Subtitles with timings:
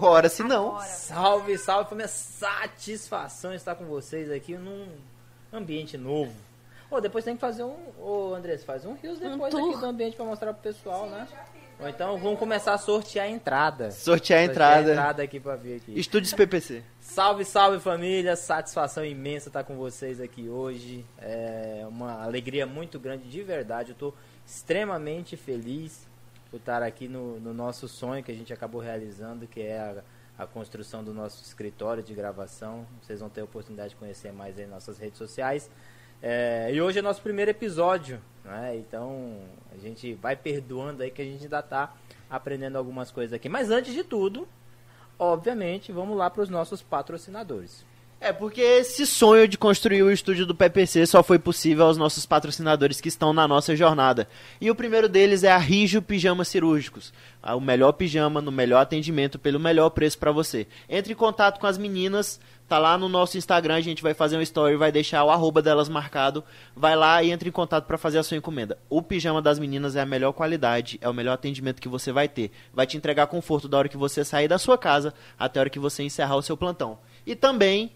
[0.00, 0.68] Ora, se não.
[0.70, 0.86] Agora.
[0.86, 4.88] Salve, salve, foi minha satisfação estar com vocês aqui num
[5.52, 6.32] ambiente novo.
[6.90, 7.76] Ô, depois tem que fazer um.
[7.98, 9.70] Ô, Andrés, faz um rios depois tour.
[9.70, 11.26] aqui do ambiente pra mostrar pro pessoal, né?
[11.78, 13.90] Ou então vamos começar a sortear a entrada.
[13.90, 14.90] Sortear a a entrada.
[14.92, 15.98] entrada aqui pra ver aqui.
[15.98, 16.82] Estúdios PPC.
[17.00, 21.04] Salve, salve família, satisfação imensa estar com vocês aqui hoje.
[21.18, 23.90] É uma alegria muito grande de verdade.
[23.90, 24.14] Eu estou
[24.46, 26.06] extremamente feliz
[26.50, 30.42] por estar aqui no, no nosso sonho que a gente acabou realizando, que é a,
[30.44, 32.86] a construção do nosso escritório de gravação.
[33.02, 35.70] Vocês vão ter a oportunidade de conhecer mais nas nossas redes sociais.
[36.22, 38.76] É, e hoje é nosso primeiro episódio, né?
[38.76, 39.38] Então
[39.72, 41.94] a gente vai perdoando aí que a gente ainda está
[42.30, 43.48] aprendendo algumas coisas aqui.
[43.48, 44.48] Mas antes de tudo,
[45.18, 47.84] obviamente, vamos lá para os nossos patrocinadores.
[48.18, 52.24] É porque esse sonho de construir o estúdio do PPC só foi possível aos nossos
[52.24, 54.26] patrocinadores que estão na nossa jornada.
[54.58, 57.12] E o primeiro deles é a Rijo Pijamas Cirúrgicos.
[57.42, 60.66] Ah, O melhor pijama, no melhor atendimento, pelo melhor preço para você.
[60.88, 64.38] Entre em contato com as meninas, tá lá no nosso Instagram, a gente vai fazer
[64.38, 66.42] um story, vai deixar o arroba delas marcado.
[66.74, 68.78] Vai lá e entre em contato para fazer a sua encomenda.
[68.88, 72.28] O pijama das meninas é a melhor qualidade, é o melhor atendimento que você vai
[72.28, 72.50] ter.
[72.72, 75.70] Vai te entregar conforto da hora que você sair da sua casa até a hora
[75.70, 76.98] que você encerrar o seu plantão.
[77.26, 77.92] E também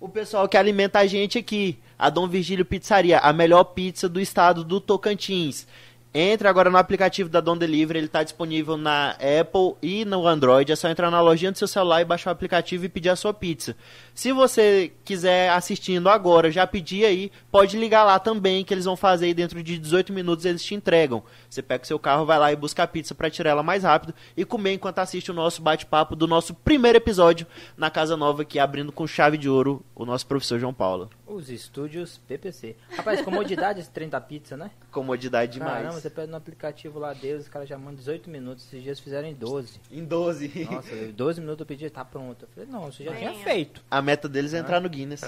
[0.00, 4.20] o pessoal que alimenta a gente aqui, a Dom Virgílio Pizzaria, a melhor pizza do
[4.20, 5.66] estado do Tocantins.
[6.14, 10.72] Entre agora no aplicativo da Dom Delivery, ele está disponível na Apple e no Android.
[10.72, 13.16] É só entrar na lojinha do seu celular e baixar o aplicativo e pedir a
[13.16, 13.76] sua pizza.
[14.18, 18.96] Se você quiser assistindo agora, já pedir aí, pode ligar lá também, que eles vão
[18.96, 21.22] fazer aí dentro de 18 minutos eles te entregam.
[21.48, 23.84] Você pega o seu carro, vai lá e busca a pizza para tirar ela mais
[23.84, 27.46] rápido e comer enquanto assiste o nosso bate-papo do nosso primeiro episódio
[27.76, 31.08] na Casa Nova, aqui abrindo com chave de ouro o nosso professor João Paulo.
[31.24, 32.74] Os estúdios PPC.
[32.96, 34.70] Rapaz, comodidade esse trem da pizza, né?
[34.90, 35.74] Comodidade demais.
[35.74, 38.64] Caramba, você pede no aplicativo lá deles, os caras já mandam 18 minutos.
[38.64, 39.78] Esses dias fizeram em 12.
[39.92, 40.68] Em 12.
[40.70, 42.46] Nossa, 12 minutos eu pedi, tá pronto.
[42.46, 43.44] Eu falei, não, você já tinha Venha.
[43.44, 43.84] feito.
[44.08, 45.20] Meta deles é entrar no Guinness.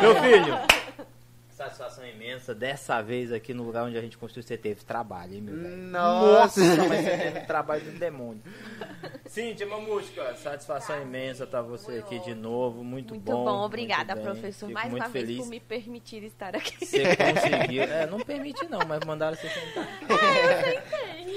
[0.00, 0.58] Meu filho!
[1.58, 2.54] Satisfação imensa.
[2.54, 5.76] Dessa vez aqui no lugar onde a gente construiu, você teve trabalho, hein, meu velho?
[5.76, 6.60] Nossa.
[6.88, 8.40] mas você teve trabalho do demônio.
[9.26, 12.84] Cíntia Mamusca, satisfação imensa estar você aqui de novo.
[12.84, 13.44] Muito, Muito bom.
[13.44, 15.26] bom, obrigada, muito professor, Fico mais muito uma feliz.
[15.28, 16.86] vez por me permitir estar aqui.
[16.86, 17.82] Você conseguiu.
[17.82, 19.88] É, não permite não, mas mandaram você sentar.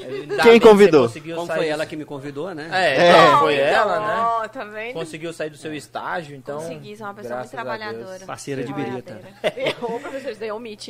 [0.07, 1.01] Ainda Quem que convidou?
[1.01, 2.69] você conseguiu Como sair foi do- ela que me convidou, né?
[2.71, 3.09] É, É.
[3.09, 4.15] então, foi ela, né?
[4.21, 4.93] Ó, tá vendo?
[4.93, 6.59] Conseguiu sair do seu estágio, então.
[6.59, 8.25] Consegui, sou uma pessoa muito trabalhadora.
[8.25, 9.19] Parceira de birita.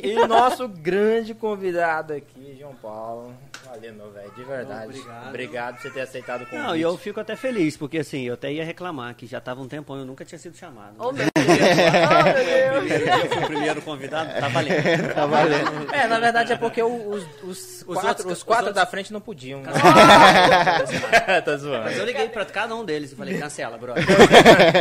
[0.04, 3.34] E o nosso grande convidado aqui, João Paulo.
[3.64, 4.86] Valeu, meu velho, de verdade.
[4.86, 5.28] Obrigado.
[5.28, 6.66] Obrigado por você ter aceitado o convite.
[6.66, 9.62] Não, e eu fico até feliz, porque assim, eu até ia reclamar que já tava
[9.62, 10.94] um tempão, eu nunca tinha sido chamado.
[11.12, 11.31] Meu
[11.62, 12.82] Meu.
[13.22, 14.82] Eu fui o primeiro convidado, tá valendo.
[15.14, 15.92] tá valendo.
[15.94, 18.86] É, na verdade é porque o- os, os, quatro, outros- os os quatro outros- da
[18.90, 19.60] frente não podiam.
[19.62, 19.72] Né?
[19.72, 21.90] tá Mas zoando.
[21.90, 24.04] eu liguei pra cada um deles e falei, cancela, brother.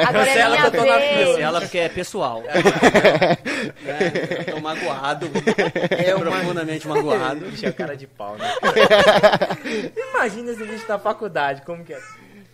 [0.08, 1.00] Agora é Cancela eu tô na.
[1.00, 2.44] Cancela porque é pessoal.
[3.86, 5.30] É, eu tô magoado.
[6.06, 7.46] É uma- profundamente magoado.
[7.46, 8.52] Bicho, é cara de pau, né?
[10.14, 12.00] Imagina esse bicho na faculdade, como que é?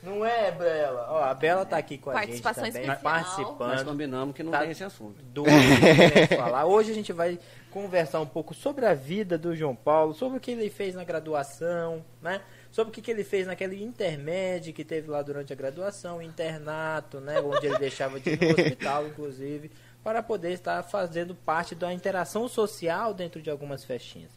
[0.07, 1.07] Não é, Bela?
[1.09, 2.87] Ó, a Bela tá aqui com a gente também, especial.
[2.87, 3.85] Nós participando.
[3.85, 4.59] combinamos que não Tá.
[4.61, 5.21] tem esse assunto.
[5.23, 6.65] do que queremos falar.
[6.65, 7.37] Hoje a gente vai
[7.71, 11.03] conversar um pouco sobre a vida do João Paulo, sobre o que ele fez na
[11.03, 12.41] graduação, né?
[12.71, 17.19] Sobre o que, que ele fez naquele intermédio que teve lá durante a graduação, internato,
[17.19, 17.39] né?
[17.41, 19.71] Onde ele deixava de ir no hospital, inclusive,
[20.03, 24.31] para poder estar fazendo parte da interação social dentro de algumas festinhas.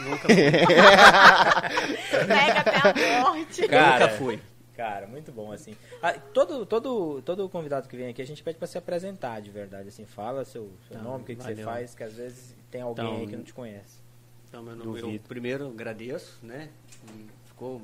[0.00, 0.28] Nunca,
[2.26, 2.76] Pega até
[3.18, 3.62] a morte.
[3.62, 4.40] nunca fui.
[4.76, 5.76] Cara, muito bom, assim.
[6.02, 9.50] Ah, todo, todo, todo convidado que vem aqui, a gente pede pra se apresentar de
[9.50, 10.06] verdade, assim.
[10.06, 13.04] Fala seu, seu Tá, nome, o que, que você faz, que às vezes tem alguém
[13.04, 14.00] Então, aí que não te conhece.
[14.48, 15.24] Então, meu nome, eu Duvido.
[15.28, 16.70] primeiro agradeço, né?
[17.46, 17.82] Ficou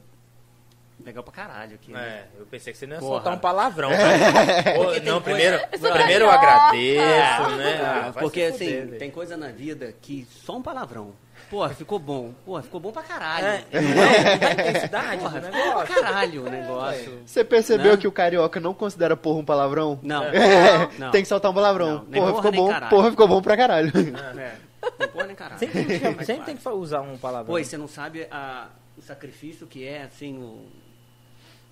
[1.04, 1.92] legal pra caralho aqui.
[1.92, 2.00] né?
[2.00, 3.12] É, eu pensei que você não ia Porra.
[3.16, 3.90] soltar um palavrão.
[5.04, 7.80] Não, primeiro, Eu primeiro eu agradeço, né?
[7.82, 8.98] Ah, vai Porque assim, velho.
[8.98, 11.12] tem coisa na vida que só um palavrão.
[11.50, 12.32] Porra, ficou bom.
[12.44, 13.46] Porra, ficou bom pra caralho.
[13.46, 14.36] É, não é?
[14.36, 15.94] Não intensidade Porra, do ficou pra negócio.
[15.94, 17.22] caralho o negócio.
[17.24, 17.96] Você percebeu Né?
[17.98, 19.98] que o carioca não considera porra um palavrão?
[20.02, 20.24] Não.
[20.24, 21.10] É, Não.
[21.12, 21.88] tem que soltar um palavrão.
[21.88, 22.68] Não, porra, porra, ficou bom.
[22.68, 22.90] caralho.
[22.90, 23.92] Porra, ficou bom pra caralho.
[24.38, 24.56] É.
[24.98, 25.58] Não porra nem caralho.
[25.58, 27.46] Sempre, tem que- Faz sempre tem que usar um palavrão.
[27.52, 30.64] Pô, e você não sabe a- o sacrifício que é, assim, o...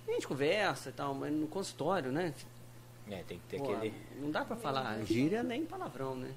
[0.07, 2.33] A gente conversa e tal, mas no consultório, né?
[3.09, 3.93] É, tem que ter Pô, aquele...
[4.21, 6.27] Não dá pra falar gíria nem palavrão, né?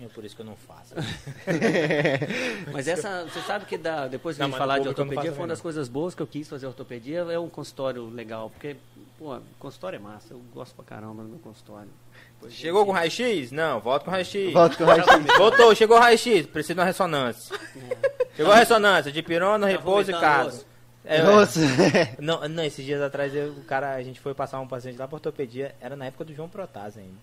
[0.00, 0.94] É por isso que eu não faço.
[2.72, 5.32] Mas essa, você sabe que dá, depois que Não, a gente mas falar de ortopedia,
[5.32, 8.76] foi uma das coisas boas que eu quis fazer ortopedia, é um consultório legal, porque,
[9.18, 11.88] pô, consultório é massa, eu gosto pra caramba do meu consultório.
[12.34, 13.50] Depois Chegou de- com raio-x?
[13.50, 14.52] Não, volta com raio-x.
[14.52, 15.08] Volta com o raio-x.
[15.36, 17.56] Voltou, chegou o raio-x, precisa de uma ressonância.
[17.56, 18.20] É.
[18.36, 20.64] Chegou a ressonância de pirona, Tá repouso e caso.
[21.04, 21.58] É, Nossa.
[22.20, 25.08] Não, não, esses dias atrás eu- o cara, a gente foi passar um paciente lá
[25.08, 27.16] pra ortopedia, era na época do João Protásio ainda.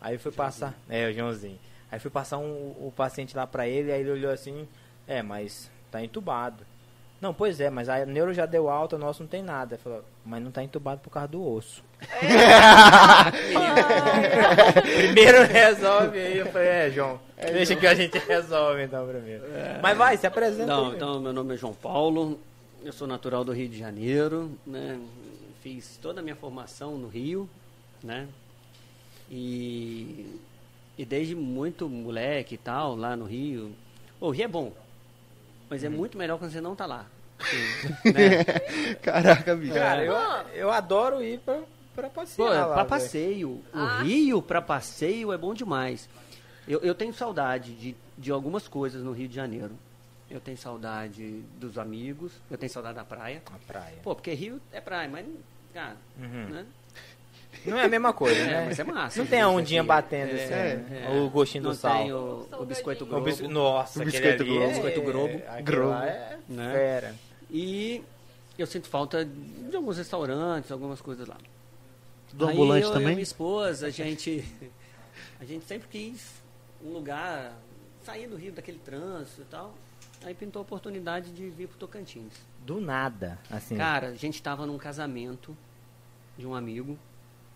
[0.00, 1.58] Aí foi passar, é, o Joãozinho.
[1.90, 4.68] Aí fui passar um, o paciente lá pra ele, aí ele olhou assim,
[5.06, 6.64] é, mas tá entubado.
[7.20, 9.74] Não, pois é, mas a neuro já deu alta, o nosso não tem nada.
[9.74, 11.84] Ele falou, mas não tá entubado por causa do osso.
[14.96, 19.44] primeiro resolve aí, eu falei, é, João, deixa que a gente resolve então primeiro.
[19.82, 20.96] Mas vai, se apresenta Não, aí.
[20.96, 22.40] então, meu nome é João Paulo,
[22.82, 24.98] eu sou natural do Rio de Janeiro, né?
[25.62, 27.46] Fiz toda a minha formação no Rio,
[28.02, 28.26] né?
[29.30, 30.40] E,
[31.00, 33.74] e desde muito moleque e tal, lá no Rio.
[34.20, 34.72] O Rio é bom,
[35.70, 37.06] mas é muito melhor quando você não tá lá.
[37.38, 38.44] Assim, né?
[39.00, 39.72] Caraca, bicho.
[39.72, 40.14] Cara, eu,
[40.54, 41.62] eu adoro ir pra,
[41.94, 43.48] pra passear Pô, lá, pra passeio.
[43.48, 44.02] O Ah.
[44.02, 46.06] Rio pra passeio é bom demais.
[46.68, 49.72] Eu, eu tenho saudade de, de algumas coisas no Rio de Janeiro.
[50.30, 53.42] Eu tenho saudade dos amigos, eu tenho saudade da praia.
[53.50, 53.96] Na praia.
[54.02, 55.26] Pô, porque Rio é praia, mas,
[55.72, 56.48] cara, Uhum.
[56.50, 56.66] né?
[57.66, 58.64] Não é a mesma coisa, É, né?
[58.66, 59.18] mas é massa.
[59.18, 59.88] Não tem a ondinha aqui.
[59.88, 61.06] batendo É, assim, é, né?
[61.06, 61.20] é.
[61.20, 61.98] O gostinho Não do sal.
[61.98, 63.24] tem o, o biscoito O grobo.
[63.24, 64.62] bis- Nossa, O biscoito Globo.
[64.62, 65.90] é- Biscoito aquele Globo.
[65.90, 66.72] lá é Né?
[66.72, 67.14] fera.
[67.50, 68.02] E
[68.56, 71.36] eu sinto falta de alguns restaurantes, algumas coisas lá.
[72.32, 73.14] Do Aí ambulante eu, Eu e também?
[73.14, 74.44] minha esposa, a gente,
[75.40, 76.40] a gente sempre quis
[76.84, 77.52] um lugar,
[78.04, 79.74] sair do Rio daquele trânsito e tal.
[80.24, 82.32] Aí pintou a oportunidade de vir pro Tocantins.
[82.64, 83.76] Do nada, assim.
[83.76, 85.56] Cara, a gente tava num casamento
[86.38, 86.96] de um amigo.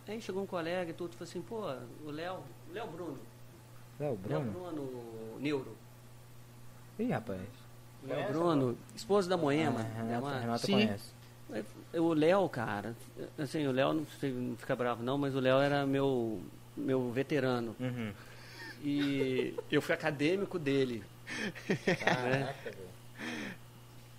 [0.07, 1.61] Aí chegou um colega e tudo, falou assim, pô,
[2.07, 2.41] o Léo,
[2.71, 3.19] o Léo Bruno,
[3.99, 4.53] é o Léo Bruno?
[4.53, 5.77] Bruno Neuro.
[6.99, 7.41] Ih, rapaz.
[8.03, 9.81] O Léo Conhece, Bruno, esposo da Moema.
[9.81, 11.15] Ah, né, Renata, Renata conhece.
[11.95, 12.95] O Léo, cara,
[13.39, 16.41] assim, o Léo, não, não fica bravo não, mas o Léo era meu,
[16.77, 17.75] meu veterano.
[17.81, 18.13] Uhum.
[18.83, 21.03] E eu fui acadêmico dele.
[21.99, 22.89] Caraca, velho.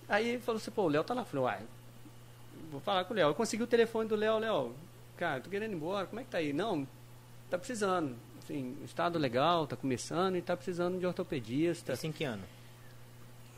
[0.08, 1.22] Aí ele falou assim, pô, o Léo tá lá.
[1.22, 1.60] Eu falei, uai,
[2.70, 3.28] vou falar com o Léo.
[3.28, 4.74] Eu consegui o telefone do Léo, Léo,
[5.16, 6.52] cara, tô querendo ir embora, como é que tá aí?
[6.52, 6.86] Não,
[7.50, 8.16] tá precisando.
[8.42, 11.94] Assim, estado legal, tá começando e tá precisando de ortopedista.
[11.94, 12.44] Isso em que ano?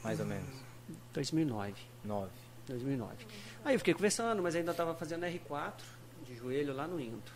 [0.02, 0.48] Mais ou menos.
[1.12, 1.74] 2009.
[2.04, 2.30] Nove.
[2.66, 3.26] 2009.
[3.64, 5.72] Aí eu fiquei conversando, mas ainda estava fazendo R4
[6.26, 7.32] de joelho lá no Into.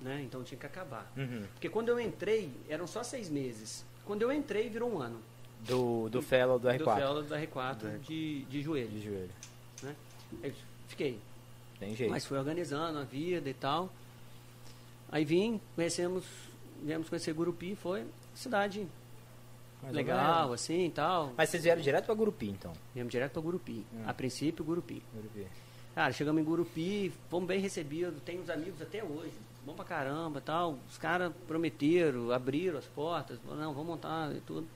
[0.00, 0.22] Né?
[0.24, 1.10] Então tinha que acabar.
[1.16, 1.44] Uhum.
[1.52, 3.84] Porque quando eu entrei, eram só seis meses.
[4.04, 5.20] Quando eu entrei, virou um ano.
[5.60, 6.78] Do, do fellow do R4.
[6.78, 8.88] Do fellow do R4 de, de joelho.
[8.88, 9.30] De joelho.
[10.42, 10.54] Aí
[10.86, 11.20] fiquei.
[11.78, 12.10] Tem jeito.
[12.10, 13.90] Mas fui organizando a vida e tal.
[15.10, 16.24] Aí vim, conhecemos,
[16.82, 18.04] viemos conhecer Gurupi, foi
[18.34, 18.86] cidade
[19.82, 21.32] Mais legal, assim e tal.
[21.36, 22.72] Mas vocês vieram direto pra Gurupi, então.
[22.94, 23.86] Viemos direto para Gurupi.
[23.92, 24.02] Hum.
[24.06, 25.02] A princípio, Gurupi.
[25.14, 25.46] Gurupi.
[25.94, 29.32] Cara, chegamos em Gurupi, fomos bem recebidos, tem uns amigos até hoje,
[29.64, 30.78] bom pra caramba tal.
[30.88, 34.66] Os caras prometeram, abriram as portas, falaram, não, vamos montar e tudo.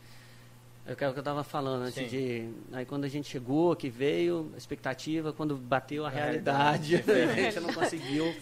[0.84, 2.06] É o que eu tava falando antes Sim.
[2.08, 2.50] de.
[2.72, 7.30] Aí quando a gente chegou, que veio, a expectativa, quando bateu a, A realidade, realidade.
[7.40, 8.34] a gente não conseguiu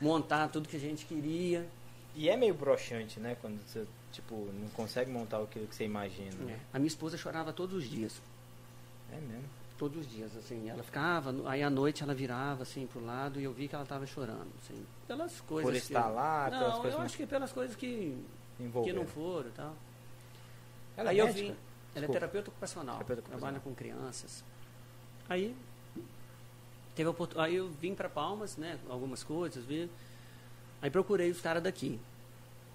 [0.00, 1.66] montar tudo que a gente queria.
[2.14, 3.36] E é meio broxante, né?
[3.40, 6.34] Quando você, tipo, não consegue montar aquilo que você imagina.
[6.44, 6.58] né?
[6.74, 8.20] A minha esposa chorava todos os dias.
[9.10, 9.44] É mesmo.
[9.78, 13.44] Todos os dias, assim, ela ficava, aí à noite ela virava assim pro lado e
[13.44, 16.80] eu vi que ela estava chorando, assim, pelas coisas Por que- estar lá, pelas Não,
[16.80, 18.18] coisas eu acho que pelas coisas que,
[18.84, 19.76] que não foram e tal.
[20.96, 21.52] Ela é aí eu médica?
[21.52, 21.56] vim,
[21.94, 24.44] ela é terapeuta ocupacional, Terapeuta trabalha com crianças.
[25.28, 25.54] Aí
[26.94, 29.90] teve a oportu- aí eu vim para Palmas, né, algumas coisas, vi.
[30.80, 31.98] Aí procurei os caras daqui.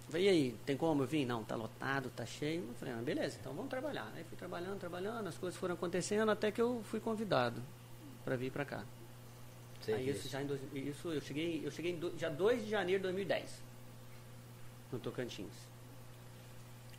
[0.10, 1.26] Falei, e aí, tem como eu vim?
[1.26, 2.64] Não, tá lotado, tá cheio.
[2.68, 4.12] Eu falei, ah, beleza, então vamos trabalhar.
[4.16, 7.62] Aí fui trabalhando, trabalhando, as coisas foram acontecendo até que eu fui convidado
[8.24, 8.84] para vir para cá.
[9.82, 12.64] Sei Aí isso já em dois, isso eu cheguei, eu cheguei em do, já 2
[12.64, 13.50] de janeiro de 2010
[14.92, 15.52] no Tocantins.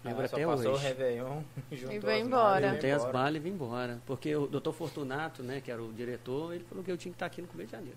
[0.05, 0.85] Lembro só até passou o hoje.
[0.87, 1.43] Réveillon,
[1.73, 2.75] juntou veio as malas embora.
[2.75, 3.99] Juntei as balas e vim embora.
[4.07, 7.17] Porque o doutor Fortunato, né, que era o diretor, ele falou que eu tinha que
[7.17, 7.97] estar aqui no começo de janeiro.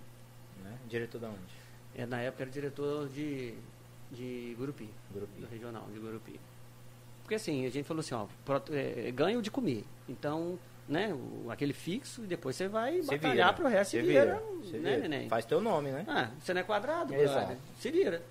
[0.63, 0.73] Né?
[0.87, 1.37] Diretor da onde?
[1.95, 3.53] É, na época era diretor de,
[4.11, 5.41] de Gurupi, Gurupi.
[5.41, 6.39] do regional de Gurupi.
[7.23, 9.83] Porque assim, a gente falou assim, ó, pro- é, ganho de comer.
[10.07, 13.53] Então, né, o- aquele fixo e depois você vai Você batalhar vira.
[13.53, 14.77] pro resto e vira, vira.
[14.79, 14.97] Né, vira.
[15.09, 15.27] neném?
[15.27, 16.05] Faz teu nome, né?
[16.07, 17.39] Ah, você não é quadrado, Exato.
[17.39, 17.57] brother.
[17.79, 18.21] Se vira.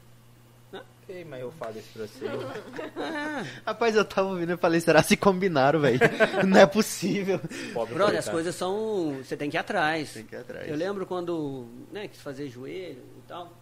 [1.29, 2.27] Mas eu falo isso pra você.
[3.65, 6.01] Rapaz, eu tava ouvindo e falei, será que se combinaram, velho?
[6.47, 7.41] Não é possível.
[7.73, 9.17] Pobre brother, as coisas são.
[9.23, 10.15] Você tem que ir atrás.
[10.15, 10.69] Tem que ir atrás.
[10.69, 13.53] Eu lembro quando né, quis fazer joelho e tal.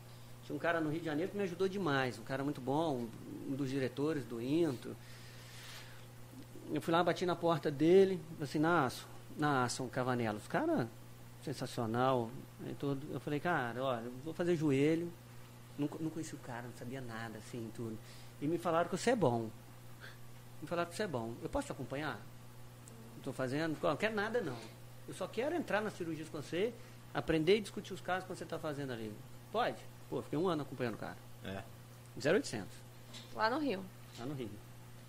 [0.45, 2.19] Tinha um cara no Rio de Janeiro que me ajudou demais.
[2.19, 3.07] Um cara muito bom,
[3.47, 4.97] um dos diretores do Into.
[6.73, 10.47] Eu fui lá, bati na porta dele, falei assim, Nasso, Nasso, Cavanelos.
[10.49, 10.89] Cara,
[11.43, 12.31] sensacional.
[12.79, 13.07] Tudo.
[13.13, 15.13] Eu falei, cara, olha, eu vou fazer joelho.
[15.79, 17.99] Não, não conheci o cara, não sabia nada, assim, tudo.
[18.41, 19.49] E me falaram que você é bom.
[20.63, 21.35] Me falaram que você é bom.
[21.43, 22.19] Eu posso te acompanhar?
[23.19, 23.77] Estou fazendo?
[23.83, 24.57] Não quero nada, não.
[25.09, 26.73] Eu só quero entrar nas cirurgias com você,
[27.13, 29.13] aprender e discutir os casos que você está fazendo ali.
[29.53, 29.77] Pode?
[30.09, 31.17] Pô, fiquei um ano acompanhando o cara.
[31.45, 31.63] É.
[32.17, 32.67] 0800,
[33.35, 33.85] Lá no Rio.
[34.19, 34.51] lá no Rio.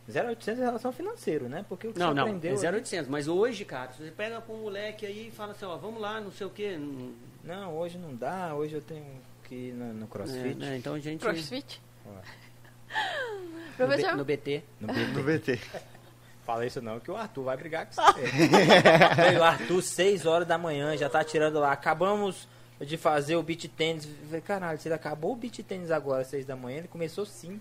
[0.07, 1.65] 0800 em relação ao financeiro, né?
[1.67, 2.51] Porque o que Não, você não, aprendeu...
[2.53, 3.09] é 0800.
[3.09, 5.99] Mas hoje, cara, se você pega com um moleque aí e fala assim, ó, vamos
[6.01, 6.77] lá, não sei o quê.
[6.77, 9.05] não- Não, hoje não dá, hoje eu tenho
[9.47, 10.55] que no, no é, crossfit.
[10.55, 11.21] né, Então a gente...
[11.21, 11.81] Crossfit.
[12.05, 14.63] No, B- Professor, no BT.
[14.79, 15.05] no BT.
[15.13, 15.59] No VT.
[16.45, 18.21] Fala isso não, que o Arthur vai brigar com você.
[19.39, 21.71] O Arthur, 6 horas da manhã, já tá tirando lá.
[21.71, 22.47] Acabamos
[22.79, 24.07] de fazer o beat tênis.
[24.27, 27.59] Falei, caralho, você acabou o beat tênis agora, 6 da manhã, ele começou 5.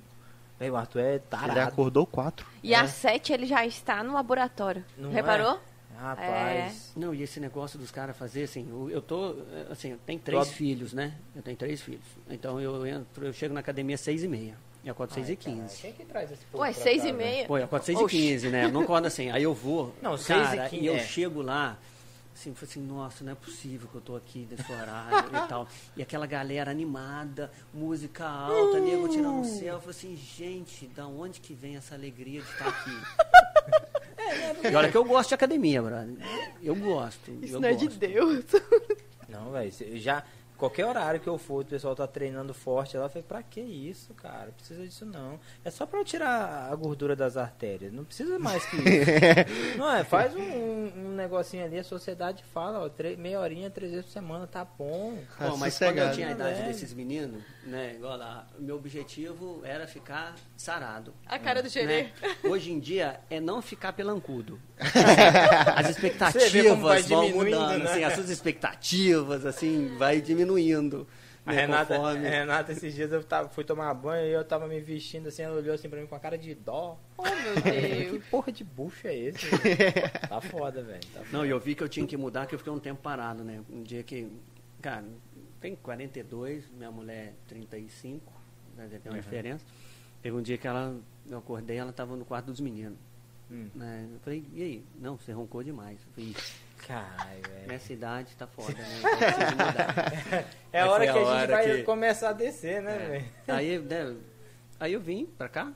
[0.60, 1.58] Veio o Arthur é Ele tarado.
[1.60, 2.46] acordou quatro.
[2.62, 4.84] e às sete ele já está no laboratório.
[4.96, 5.58] Não Reparou?
[6.04, 6.92] Rapaz.
[6.94, 9.36] Não, e esse negócio dos caras fazer assim, eu, eu tô,
[9.70, 11.14] assim, eu tenho três filhos, né?
[11.34, 12.04] Eu tenho três filhos.
[12.28, 14.56] Então eu entro, eu chego na academia às seis e meia.
[14.84, 15.56] E acordo seis e quinze.
[15.56, 17.16] caralho, Quem que traz esse povo Ué, seis cá, e velho?
[17.16, 17.46] meia.
[17.46, 18.16] Pô, eu acordo seis Oxi.
[18.16, 18.64] e quinze, né?
[18.66, 19.30] Eu não acordo assim.
[19.30, 19.94] Aí eu vou.
[20.02, 20.98] Não, seis e cara, quinze, e eu é.
[21.00, 21.78] chego lá,
[22.34, 25.48] assim, eu falei assim, nossa, não é possível que eu tô aqui nesse horário e
[25.48, 25.66] tal.
[25.96, 29.76] E aquela galera animada, música alta, nego tirando o céu.
[29.76, 32.90] Eu falei assim, gente, da onde que vem essa alegria de estar aqui?
[34.70, 36.16] E olha que eu gosto de academia, brother.
[36.62, 37.30] Eu gosto.
[37.42, 37.98] Isso eu não é de gosto.
[37.98, 38.44] Deus.
[39.28, 40.22] Não, velho, já
[40.64, 43.60] qualquer horário que eu for, o pessoal tá treinando forte lá, eu falei, pra que
[43.60, 44.46] isso, cara?
[44.46, 45.38] Não precisa disso não.
[45.64, 49.10] É só pra eu tirar a gordura das artérias, não precisa mais que isso.
[49.78, 53.68] não é, faz um, um- um negocinho ali, a sociedade fala, ó, três- meia horinha,
[53.70, 55.18] três vezes por semana, tá bom.
[55.38, 56.66] Tá Bom, mas quando eu tinha a idade Velho.
[56.68, 61.12] desses meninos, né, igual lá, meu objetivo era ficar sarado.
[61.26, 62.04] A cara do Gerê.
[62.04, 62.12] né?
[62.44, 64.58] Hoje em dia é não ficar pelancudo.
[65.76, 67.90] As expectativas vão diminuindo, mudando, né?
[67.90, 70.53] assim, as suas expectativas, assim, vai diminuindo.
[71.46, 74.42] A né, Renata, conforme- a Renata, esses dias eu tava, fui tomar banho e eu
[74.44, 76.98] tava me vestindo assim, ela olhou assim pra mim com a cara de dó.
[77.18, 77.32] Oh, meu
[77.62, 78.24] Que Deus.
[78.30, 79.46] porra de bucho é esse?
[80.28, 81.00] tá foda, velho.
[81.12, 81.20] Tá.
[81.30, 83.44] Não, e eu vi que eu tinha que mudar, que eu fiquei um tempo parado,
[83.44, 83.62] né?
[83.70, 84.26] Um dia que,
[84.80, 85.04] cara,
[85.60, 88.32] tem 42, minha mulher 35,
[88.76, 89.20] né, tem uma Uhum.
[89.22, 89.64] diferença.
[90.22, 90.96] Teve um dia que ela,
[91.28, 92.96] eu acordei, ela estava no quarto dos meninos.
[93.50, 93.68] Hum.
[93.74, 94.08] Né?
[94.14, 94.84] Eu falei, e aí?
[94.98, 95.98] Não, você roncou demais.
[96.06, 96.54] Eu falei, "Ixi,
[96.86, 97.66] Caralho, velho.
[97.68, 99.00] nessa idade tá foda, né?
[100.72, 103.08] É a hora que a a gente vai que- começar a descer, né, É.
[103.08, 103.24] velho?
[103.48, 104.16] Aí, né,
[104.80, 105.72] aí eu vim pra cá.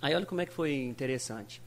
[0.00, 1.62] Aí olha como é que foi interessante.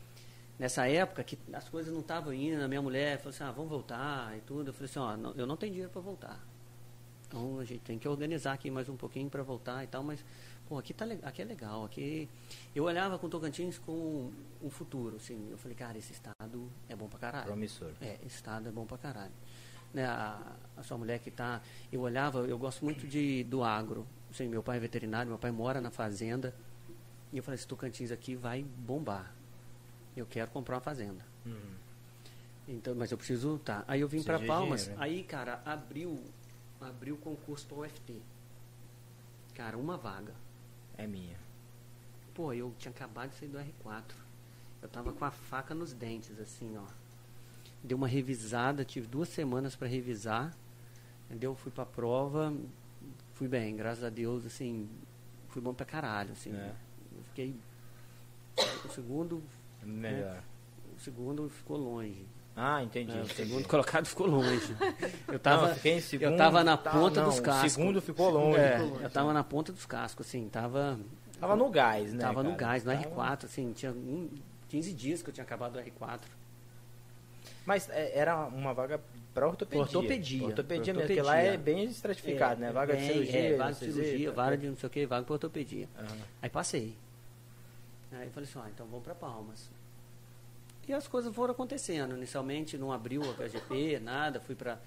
[0.59, 3.69] Nessa época que as coisas não estavam indo, a minha mulher falou assim, ah, vamos
[3.69, 4.69] voltar e tudo.
[4.69, 6.39] Eu falei assim, ó, não- eu não tenho dinheiro para voltar.
[7.27, 10.23] Então a gente tem que organizar aqui mais um pouquinho para voltar e tal, mas
[10.67, 12.29] pô, aqui tá aqui é legal, aqui
[12.75, 14.31] eu olhava com Tocantins com
[14.61, 15.47] um futuro, assim.
[15.49, 17.45] Eu falei, cara, esse estado é bom pra caralho.
[17.45, 17.91] Promissor.
[18.01, 19.33] É, esse estado é bom pra caralho.
[19.93, 21.61] Né, a, a sua mulher que tá.
[21.91, 24.05] Eu olhava, eu gosto muito de, do agro.
[24.29, 26.53] Assim, meu pai é veterinário, meu pai mora na fazenda.
[27.31, 29.33] E eu falei, esse Tocantins aqui vai bombar.
[30.15, 31.25] Eu quero comprar uma fazenda.
[31.45, 31.75] Uhum.
[32.67, 33.57] Então, mas eu preciso.
[33.59, 33.83] Tá.
[33.87, 34.81] Aí eu vim de Palmas.
[34.81, 35.05] dinheiro, né?
[35.05, 36.21] Aí, cara, abriu,
[36.81, 38.21] abriu o concurso pra UFT.
[39.53, 40.33] Cara, uma vaga.
[40.97, 41.37] É minha.
[42.33, 44.03] Pô, eu tinha acabado de sair do R4.
[44.81, 46.85] Eu tava com a faca nos dentes, assim, ó.
[47.83, 50.55] Dei uma revisada, tive duas semanas para revisar.
[51.25, 51.55] Entendeu?
[51.55, 52.53] Fui pra prova,
[53.33, 54.89] fui bem, graças a Deus, assim,
[55.49, 56.55] fui bom pra caralho, assim.
[56.55, 56.73] É.
[57.15, 57.55] Eu fiquei.
[58.85, 59.43] O segundo,
[59.83, 60.41] Melhor.
[60.95, 62.25] o segundo ficou longe.
[62.59, 63.11] Ah, entendi.
[63.11, 63.21] né?
[63.21, 63.35] O entendi.
[63.35, 64.75] segundo colocado ficou longe.
[65.27, 66.31] Eu Não, tava, eu fiquei em segundo.
[66.31, 67.71] eu tava na tá, ponta não, dos O cascos.
[67.73, 68.57] segundo ficou longe.
[68.59, 69.03] É, ficou longe.
[69.03, 70.99] eu tava na ponta dos cascos, assim, tava.
[71.39, 72.19] Tava no gás, né?
[72.21, 72.71] Tava no cara?
[72.71, 74.27] gás, no Tava- R4, assim, tinha um,
[74.69, 76.21] 15 dias que eu tinha acabado do R4.
[77.63, 78.99] Mas é, era uma vaga
[79.35, 79.81] pra ortopedia.
[79.83, 80.43] Ortopedia.
[80.45, 81.05] Ortopedia mesmo, Ortopedia.
[81.05, 82.71] porque lá é bem estratificado, né?
[82.71, 83.39] Vaga de bem, cirurgia.
[83.39, 85.87] É, vaga de cirurgia, vaga de não sei o que, vaga para ortopedia.
[85.99, 86.17] Aham.
[86.41, 86.95] Aí passei.
[88.13, 89.69] Aí eu falei assim, ah, então vamos para Palmas.
[90.87, 92.15] E as coisas foram acontecendo.
[92.15, 94.79] Inicialmente não abriu a HGP, nada, fui para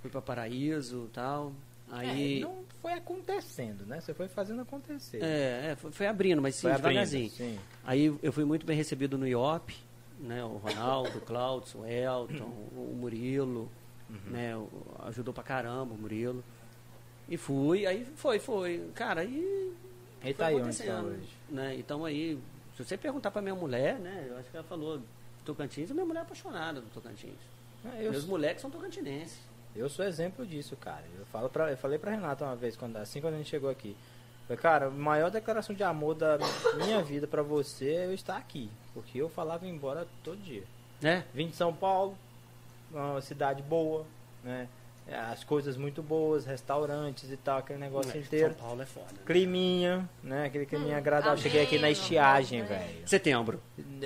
[0.00, 1.52] fui para Paraíso e tal.
[1.90, 4.00] Aí É, não foi acontecendo, né?
[4.00, 5.22] Você foi fazendo acontecer.
[5.22, 7.30] é, é, foi, foi abrindo, mas sim, Foi abrindo, devagarzinho.
[7.30, 7.58] sim.
[7.84, 9.76] Aí eu fui muito bem recebido no IOP,
[10.18, 10.42] né?
[10.42, 12.44] O Ronaldo, o Claudson, o Elton,
[12.74, 13.70] o Murilo,
[14.26, 14.56] né?
[14.56, 14.68] o-
[15.06, 16.42] ajudou pra caramba o Murilo.
[17.28, 18.88] E fui, aí foi, foi.
[18.94, 19.72] Cara, e.
[20.24, 21.28] E tá aí onde tá hoje.
[21.48, 21.76] Né?
[21.76, 22.38] Então aí,
[22.76, 24.26] se você perguntar pra minha mulher, né?
[24.28, 25.00] Eu acho que ela falou
[25.44, 27.38] Tocantins, minha mulher é apaixonada do Tocantins.
[27.98, 29.38] Eu, Meus moleques são tocantinenses.
[29.74, 31.04] eu sou exemplo disso, cara.
[31.18, 33.68] Eu, falo pra, eu falei pra Renata uma vez, quando, assim quando a gente chegou
[33.68, 33.96] aqui.
[34.46, 36.38] Falei, cara, a maior declaração de amor da
[36.76, 38.70] minha vida pra você é eu estar aqui.
[38.94, 40.64] Porque eu falava embora todo dia.
[41.00, 41.24] Né?
[41.34, 42.16] Vim de São Paulo,
[42.90, 44.06] uma cidade boa,
[44.44, 44.68] né?
[45.14, 48.54] As coisas muito boas, restaurantes e tal, aquele negócio Moleque, inteiro.
[48.54, 49.06] São Paulo é foda.
[49.12, 49.18] né?
[49.26, 50.46] Climinha, né?
[50.46, 51.32] Aquele climinha agradável.
[51.32, 52.66] ameno, Cheguei aqui na estiagem, né?
[52.68, 53.08] velho.
[53.08, 53.60] Setembro.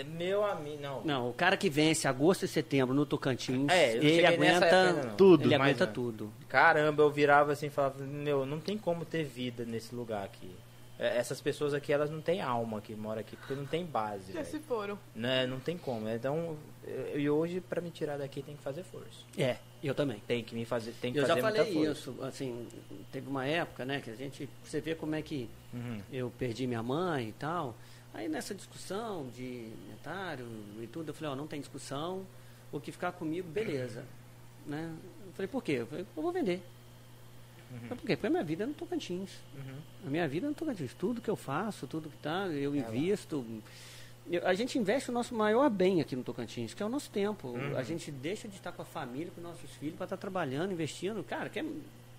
[0.07, 1.03] Meu amigo, não.
[1.05, 5.17] Não, o cara que vence agosto e setembro no Tocantins, É, ele época aguenta não.
[5.17, 5.45] tudo.
[5.45, 6.33] Ele aguenta tudo.
[6.49, 10.51] Caramba, eu virava assim e falava, meu, não tem como ter vida nesse lugar aqui.
[10.99, 14.33] É, Essas pessoas aqui, elas não têm alma que mora aqui, porque não tem base,
[14.33, 14.65] Já se velho.
[14.65, 14.99] foram.
[15.15, 15.47] Né?
[15.47, 16.09] Não tem como.
[16.09, 19.21] Então, eu- e hoje, pra me tirar daqui, tem que fazer força.
[19.37, 20.21] É, eu também.
[20.27, 21.91] Tem que me fazer, tem que Eu fazer já muita falei força.
[22.11, 22.67] isso, assim,
[23.13, 26.01] teve uma época, né, que a gente, você vê como é que Uhum.
[26.11, 27.75] eu perdi minha mãe e tal.
[28.15, 30.47] Aí nessa discussão de inventário
[30.81, 32.27] e tudo, eu falei, ó, não tem discussão,
[32.73, 34.03] o que ficar comigo, beleza.
[34.67, 34.91] Né?
[35.27, 35.73] Eu falei, por quê?
[35.73, 36.63] Eu falei, eu vou vender.
[37.73, 38.17] Eu falei, por quê?
[38.17, 39.31] Porque a minha vida é no Tocantins.
[39.57, 39.77] Uhum.
[40.07, 40.95] A minha vida é no Tocantins.
[40.95, 43.45] Tudo que eu faço, tudo que tá, eu É invisto.
[44.31, 47.11] Eu- a gente investe o nosso maior bem aqui no Tocantins, que é o nosso
[47.11, 47.49] tempo.
[47.49, 47.77] Uhum.
[47.77, 51.23] A gente deixa de estar com a família, com nossos filhos, para estar trabalhando, investindo.
[51.25, 51.65] Cara, quer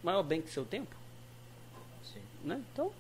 [0.04, 0.96] maior bem que seu tempo?
[2.04, 2.22] Sim.
[2.44, 2.62] né?
[2.74, 2.92] Então,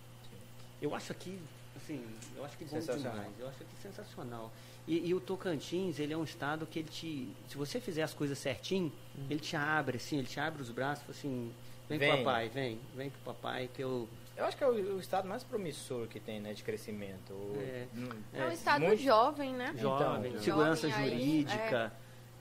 [0.81, 1.39] eu acho aqui,
[1.75, 2.03] assim,
[2.35, 3.13] eu acho que bom Sensacional.
[3.13, 3.31] demais.
[3.39, 4.51] Eu acho aqui sensacional.
[4.87, 8.13] E, e o Tocantins, ele é um estado que ele te, se você fizer as
[8.13, 8.91] coisas certinho,
[9.29, 11.51] ele te abre, assim, ele te abre os braços, assim,
[11.89, 12.11] vem, Vem.
[12.11, 14.95] com o papai, vem, vem com o papai que eu Eu acho que é o,
[14.95, 17.33] o estado mais promissor que tem, né, de crescimento.
[17.33, 17.87] O- É.
[17.95, 19.73] hum, É um estado muito- jovem, né?
[19.77, 21.93] jovem, Então, segurança jovem aí, jurídica,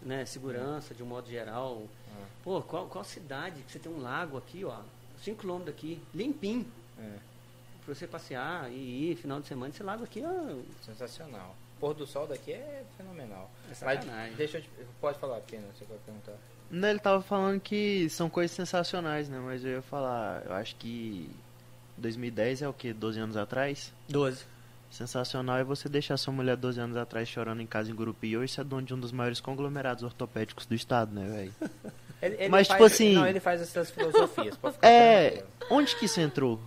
[0.02, 1.82] né, segurança de um modo geral.
[2.12, 2.24] Ah.
[2.44, 4.80] Pô, qual, qual cidade que você tem um lago aqui, ó,
[5.22, 6.66] 5 quilômetros daqui, limpinho,
[6.98, 7.18] É,
[7.84, 11.54] pra você passear e ir final de semana, esse lago aqui, ó, sensacional.
[11.76, 13.50] O pôr do sol daqui é fenomenal.
[13.70, 16.36] é Mas deixa eu te, pode falar, Pena, você vai perguntar.
[16.70, 19.38] Não, ele tava falando que são coisas sensacionais, né?
[19.44, 21.30] Mas eu ia falar, eu acho que
[21.96, 22.92] 2010 é o que?
[22.92, 23.92] 12 anos atrás?
[24.08, 24.44] 12.
[24.90, 28.36] Sensacional é você deixar sua mulher 12 anos atrás chorando em casa em Gurupi e
[28.36, 31.54] hoje você é dono de um dos maiores conglomerados ortopédicos do estado, né, velho?
[32.22, 35.48] Ele, ele Mas, faz, tipo assim- Não, ele faz essas filosofias, pode ficar É, tranquilo.
[35.70, 36.58] onde que isso entrou?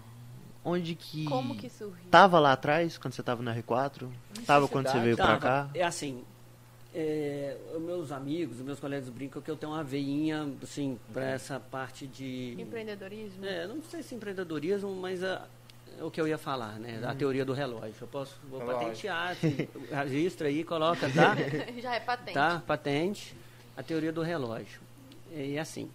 [0.63, 1.25] Onde que...
[1.25, 2.05] Como que surgiu?
[2.11, 4.07] Tava lá atrás, quando você tava na R4?
[4.45, 5.39] Tava quando você veio pra Tava.
[5.39, 5.69] cá?
[5.73, 6.23] É assim,
[6.93, 11.25] é, os meus amigos, os meus colegas brincam que eu tenho uma veinha, assim, pra
[11.31, 12.55] essa parte de...
[12.59, 13.45] Empreendedorismo?
[13.45, 15.45] É, não sei se empreendedorismo, mas a-
[15.99, 17.01] é o que eu ia falar, né?
[17.05, 17.93] A teoria do relógio.
[18.01, 18.79] Eu posso, vou Relógio.
[18.79, 21.35] patentear, assim, registra aí, coloca, tá?
[21.81, 22.33] Já é patente.
[22.33, 22.63] tá?
[22.65, 23.35] Patente.
[23.75, 24.79] A teoria do relógio.
[25.31, 25.89] E assim,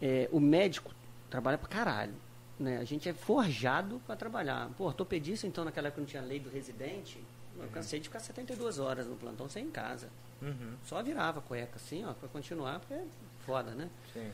[0.00, 0.94] é, o médico
[1.28, 2.14] trabalha pra caralho.
[2.58, 2.78] Né?
[2.78, 4.70] A gente é forjado para trabalhar.
[4.78, 7.18] Pô, ortopedista, então, naquela época não tinha lei do residente.
[7.60, 10.08] Eu cansei de ficar 72 horas no plantão sem em casa.
[10.42, 13.04] Uhum, Só virava cueca assim, ó, pra continuar, porque é
[13.44, 13.88] foda, né?
[14.12, 14.30] sim.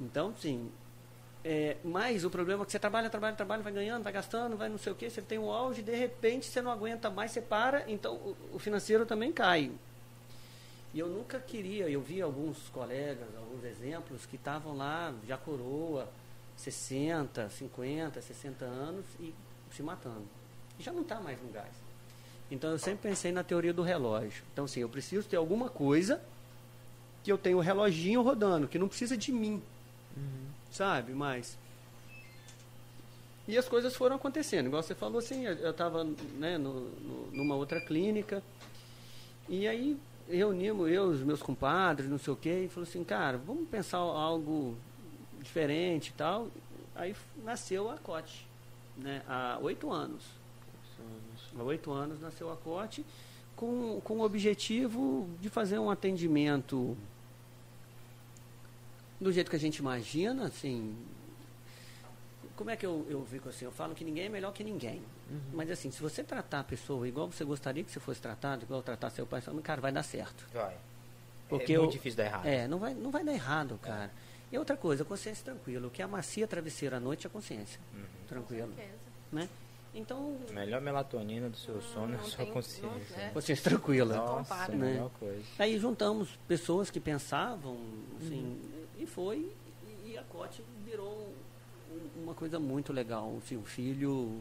[0.00, 0.70] Então, sim.
[1.44, 4.68] É, mas o problema é que você trabalha, trabalha, trabalha, vai ganhando, vai gastando, vai
[4.68, 7.40] não sei o que, você tem um auge, de repente você não aguenta mais, você
[7.40, 9.70] para, então o, o financeiro também cai.
[10.92, 16.08] E eu nunca queria, eu vi alguns colegas, alguns exemplos que estavam lá, já coroa,
[16.56, 19.34] 60, 50, 60 anos e
[19.70, 20.26] se matando.
[20.78, 21.74] E já não está mais no gás.
[22.50, 24.42] Então eu sempre pensei na teoria do relógio.
[24.52, 26.20] Então, assim, eu preciso ter alguma coisa
[27.22, 29.62] que eu tenho o reloginho rodando, que não precisa de mim.
[30.72, 31.12] Sabe?
[31.12, 31.56] Mas.
[33.46, 34.66] E as coisas foram acontecendo.
[34.66, 36.04] Igual você falou assim, eu estava
[36.38, 38.42] né, no, no- numa outra clínica.
[39.48, 39.96] E aí
[40.28, 43.98] reunimos eu, os meus compadres, não sei o quê, e falou assim, cara, vamos pensar
[43.98, 44.76] algo
[45.40, 46.48] diferente e tal.
[46.94, 48.46] Aí nasceu a Cote,
[48.96, 49.22] né?
[49.28, 50.22] Há oito anos.
[51.58, 53.04] Há oito anos nasceu a Cote
[53.56, 56.96] com, com o objetivo de fazer um atendimento
[59.20, 60.96] do jeito que a gente imagina, assim.
[62.56, 63.64] Como é que eu, eu fico assim?
[63.64, 65.02] Eu falo que ninguém é melhor que ninguém.
[65.52, 68.82] Mas assim, se você tratar a pessoa igual você gostaria que você fosse tratado, igual
[68.82, 70.46] tratar seu pai, cara, vai dar certo.
[70.52, 70.76] Vai.
[71.48, 72.46] Porque é muito eu- difícil dar errado.
[72.46, 74.10] É, não vai, não vai dar errado, cara.
[74.52, 75.86] E outra coisa, consciência tranquila.
[75.86, 77.80] O que amacia travesseiro à noite é a consciência.
[77.94, 78.04] Uhum.
[78.28, 78.72] Tranquilo.
[78.74, 78.98] certeza.
[79.32, 79.48] Né?
[79.92, 82.88] Então, A melhor melatonina do seu sono é sua consciência.
[83.16, 83.30] não- é.
[83.30, 84.16] consciência tranquila.
[84.16, 84.72] Nossa, compara.
[84.72, 84.90] a Né?
[84.92, 85.42] melhor coisa.
[85.58, 87.76] Aí juntamos pessoas que pensavam,
[88.20, 88.86] assim, Uhum.
[89.00, 89.50] e foi,
[90.06, 91.32] e, e a Cote virou
[91.92, 93.34] um- uma coisa muito legal.
[93.38, 94.40] Assim, um filho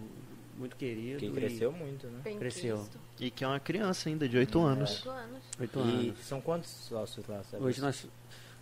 [0.56, 1.18] muito querido.
[1.20, 2.22] Que e- cresceu muito, né?
[2.24, 2.78] Bem Cresceu.
[2.78, 3.00] quisto.
[3.20, 4.98] E que é uma criança ainda, de 8 anos.
[4.98, 5.44] Oito anos.
[5.60, 6.20] Oito E anos.
[6.26, 7.44] são quantos sócios lá?
[7.44, 7.64] sabe?
[7.64, 8.06] Hoje nós,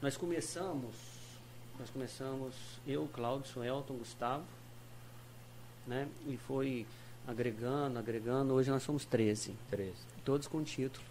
[0.02, 0.96] nós começamos,
[1.78, 2.56] nós começamos,
[2.88, 4.46] eu, Cláudio, Elton, Gustavo,
[5.88, 6.08] né?
[6.28, 6.86] E foi
[7.26, 9.96] agregando, agregando, hoje nós somos 13, Três.
[10.24, 11.06] todos com título.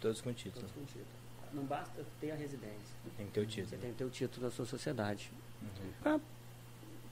[0.00, 0.60] Todos com título.
[0.66, 1.06] Todos com título.
[1.52, 3.80] Não basta ter a residência, Tem que ter o você título.
[3.80, 5.30] tem que ter o título da sua sociedade.
[5.62, 5.68] Uhum.
[6.02, 6.20] Pra,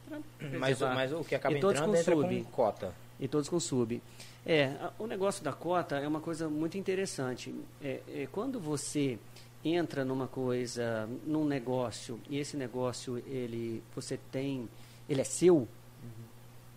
[0.09, 2.45] pra Mas, mas o que acaba E todos entrando com entra sub.
[2.45, 2.95] com cota.
[3.19, 4.03] E todos com sub.
[4.45, 7.53] É, a- o negócio da cota é uma coisa muito interessante.
[7.83, 9.19] É, é, quando você
[9.65, 14.69] entra numa coisa, num negócio, e esse negócio ele você tem,
[15.09, 15.67] ele é seu,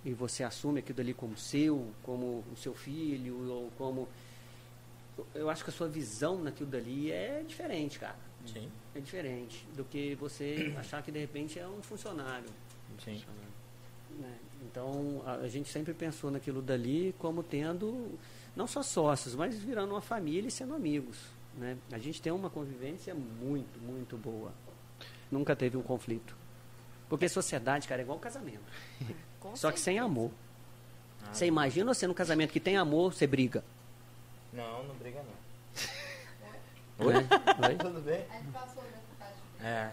[0.03, 4.07] e você assume aquilo ali como seu, como o seu filho, ou como.
[5.35, 8.15] Eu acho que a sua visão naquilo dali é diferente, cara.
[8.45, 12.49] Sim, É diferente do que você achar que de repente é um funcionário.
[13.03, 13.21] sim.
[14.17, 14.39] né?
[14.63, 18.17] Então a, a gente sempre pensou naquilo dali como tendo
[18.55, 21.17] não só sócios, mas virando uma família e sendo amigos.
[21.57, 21.77] Né?
[21.91, 24.53] A gente tem uma convivência muito, muito boa.
[25.31, 26.35] Nunca teve um conflito.
[27.07, 28.63] Porque sociedade, cara, é igual casamento.
[29.39, 30.05] Com Só que sem certeza.
[30.05, 30.31] amor.
[31.23, 33.63] Ah, Você imagina você num casamento que tem amor, você briga.
[34.53, 35.39] Não, não briga não.
[37.07, 37.13] Oi?
[37.15, 37.75] Oi?
[37.79, 38.25] Tudo bem?
[39.61, 39.89] É.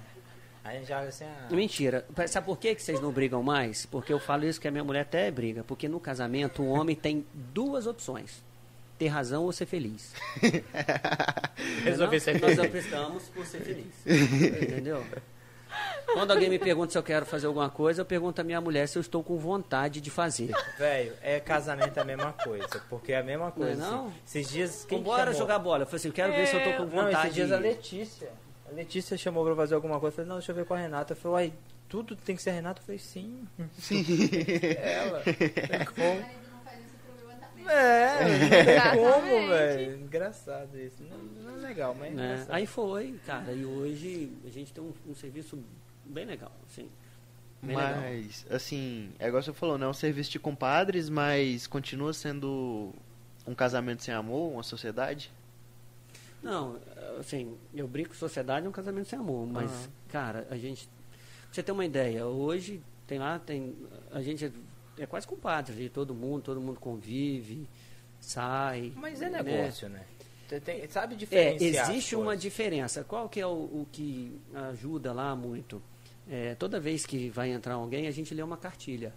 [0.64, 2.04] A gente joga assim, ah, Mentira.
[2.26, 3.86] Sabe por que que vocês não brigam mais?
[3.86, 5.62] Porque eu falo isso que a minha mulher até briga.
[5.62, 8.42] Porque no casamento o homem tem duas opções.
[8.98, 10.12] Ter razão ou ser feliz.
[11.84, 12.84] Resolvi ser Nós feliz.
[12.86, 13.94] optamos por ser feliz.
[14.62, 15.04] Entendeu?
[16.12, 18.86] Quando alguém me pergunta se eu quero fazer alguma coisa, eu pergunto à minha mulher
[18.88, 20.50] se eu estou com vontade de fazer.
[20.78, 22.80] Velho, é casamento a mesma coisa.
[22.88, 23.80] Porque é a mesma coisa.
[23.80, 24.06] Não é não?
[24.06, 24.14] assim.
[24.26, 24.84] Esses dias.
[24.88, 25.38] Quem Bora chamou?
[25.38, 25.82] jogar bola.
[25.82, 27.20] Eu falei assim, eu quero ver se eu tô com É, Não, vontade.
[27.24, 28.30] esses dias a Letícia.
[28.70, 30.12] A Letícia chamou pra fazer alguma coisa.
[30.12, 31.12] Eu falei, não, deixa eu ver com a Renata.
[31.12, 31.52] Eu falei, uai,
[31.88, 32.80] tudo tem que ser a Renata?
[32.80, 33.46] Eu falei, sim.
[33.78, 34.04] Sim.
[34.78, 35.20] Ela.
[35.22, 36.45] Tem como.
[37.68, 39.96] É, como, velho.
[39.96, 41.02] Engraçado isso.
[41.02, 42.24] Não, não é legal, mas é né?
[42.24, 42.54] engraçado.
[42.54, 43.52] Aí foi, cara.
[43.52, 45.58] E hoje a gente tem um, um serviço
[46.04, 46.88] bem legal, assim.
[47.62, 48.00] Bem legal.
[48.00, 52.92] Mas, assim, é igual você falou, não é um serviço de compadres, mas continua sendo
[53.46, 55.32] um casamento sem amor, uma sociedade?
[56.42, 56.78] Não,
[57.18, 59.88] assim, eu brinco sociedade é um casamento sem amor, mas, Aham.
[60.08, 60.86] cara, a gente.
[60.86, 63.74] Pra você ter uma ideia, hoje tem lá, tem.
[64.12, 64.52] A gente
[64.98, 67.66] é, é quase compadre de todo mundo, todo mundo convive,
[68.20, 68.92] sai.
[68.96, 69.42] Mas é né?
[69.42, 70.04] negócio, né?
[70.48, 73.02] Tem- tem- sabe É, diferenciar existe as uma diferença.
[73.04, 75.82] Qual que é o, o que ajuda lá muito?
[76.28, 79.12] É, toda vez que vai entrar alguém, a gente lê uma cartilha.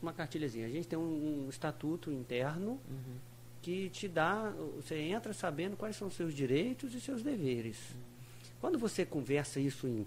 [0.00, 0.66] Uma cartilhazinha.
[0.66, 2.80] A gente tem um, um estatuto interno
[3.60, 4.52] que te dá.
[4.76, 7.76] Você entra sabendo quais são os seus direitos e seus deveres.
[8.60, 10.06] Quando você conversa isso em,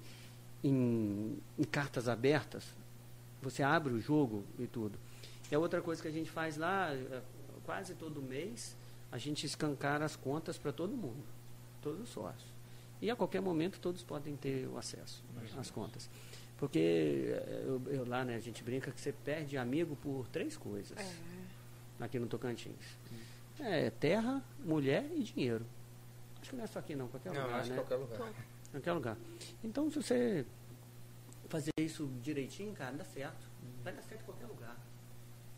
[0.64, 2.64] em, em cartas abertas,
[3.46, 4.98] você abre o jogo e tudo.
[5.52, 7.22] É outra coisa que a gente faz lá, é,
[7.64, 8.76] quase todo mês,
[9.12, 11.24] a gente escancara as contas para todo mundo,
[11.82, 12.50] todos os sócios.
[13.02, 15.24] E a qualquer momento todos podem ter o acesso
[15.58, 16.10] às contas.
[16.58, 16.80] Porque
[17.28, 20.98] eh, eu, eu lá, né, a gente brinca que você perde amigo por três coisas
[20.98, 22.04] É.
[22.04, 22.74] aqui no Tocantins.
[23.60, 25.66] É terra, mulher e dinheiro.
[26.42, 27.84] Acho que não é só aqui não, qualquer Não, lugar, acho que né?
[27.84, 28.34] qualquer lugar.
[28.72, 29.18] Qualquer lugar.
[29.64, 30.46] Então, se você
[31.56, 33.48] fazer isso direitinho, cara, dá certo.
[33.82, 34.78] Vai dar certo em qualquer lugar.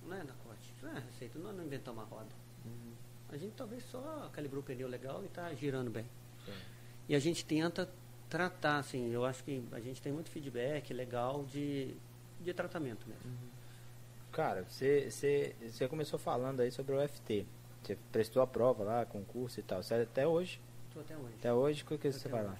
[0.05, 0.71] Não é, Nacote?
[0.75, 2.29] Isso não é receita, nós não inventamos uma roda.
[3.29, 6.05] A gente talvez só calibrou o pneu legal e está girando bem.
[7.10, 7.89] E a gente tenta
[8.29, 11.95] tratar, assim, eu acho que a gente tem muito feedback legal de,
[12.41, 13.23] de tratamento mesmo.
[14.31, 17.45] Cara, você, você, você começou falando aí sobre o UFT.
[17.81, 19.81] Você prestou a prova lá, concurso e tal.
[19.81, 21.36] Você, até hoje, Estou até hoje.
[21.39, 22.57] até hoje, o que, que você faz lá?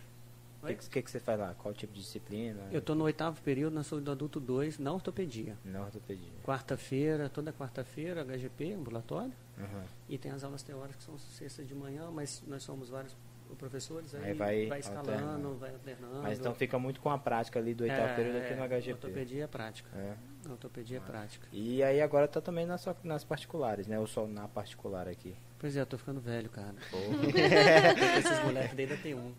[0.62, 1.54] O que, que, que você faz lá?
[1.58, 2.62] Qual tipo de disciplina?
[2.72, 5.56] Eu estou no oitavo período na saúde do adulto 2, na ortopedia.
[5.63, 6.32] Na ortopedia.
[6.43, 9.34] Quarta-feira, toda quarta-feira, HGP, ambulatório.
[9.58, 9.84] Aham.
[10.10, 13.15] E tem as aulas teóricas que são sextas de manhã, mas nós somos vários
[13.58, 15.56] professores, aí, Aí vai escalando, alternando.
[15.56, 16.22] vai alternando.
[16.22, 18.67] Mas então fica muito com a prática ali do oitavo É, período aqui no é,
[18.67, 18.91] HGP.
[18.93, 19.89] Ortopedia é prática.
[19.96, 20.15] É.
[20.50, 21.48] Ortopedia é prática.
[21.52, 24.00] E aí agora tá também nas, nas particulares, né?
[24.00, 25.36] Ou só na particular aqui.
[25.60, 26.76] Pois é, eu tô ficando velho, cara.
[28.20, 29.32] Esses moleques desde a T1.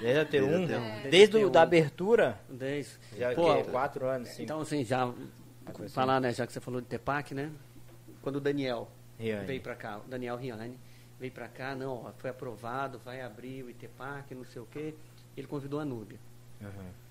[0.00, 0.28] Desde a T1?
[0.28, 1.10] Desde a Desde, T1.
[1.10, 1.62] Desde o da T1.
[1.62, 2.40] abertura?
[2.48, 2.92] Desde...
[3.18, 4.42] Já Pô, que, quatro anos, cinco.
[4.42, 5.12] Então, assim, já
[5.90, 7.50] falar, né, já que você falou de TEPAC, né?
[8.22, 9.46] Quando o Daniel Riane.
[9.46, 10.78] veio pra cá, o Daniel Riane
[11.18, 14.94] veio pra cá, não, ó, foi aprovado, vai abrir o ITEPAC, não sei o quê.
[15.36, 16.18] Ele convidou a Núbia.
[16.62, 17.05] Aham.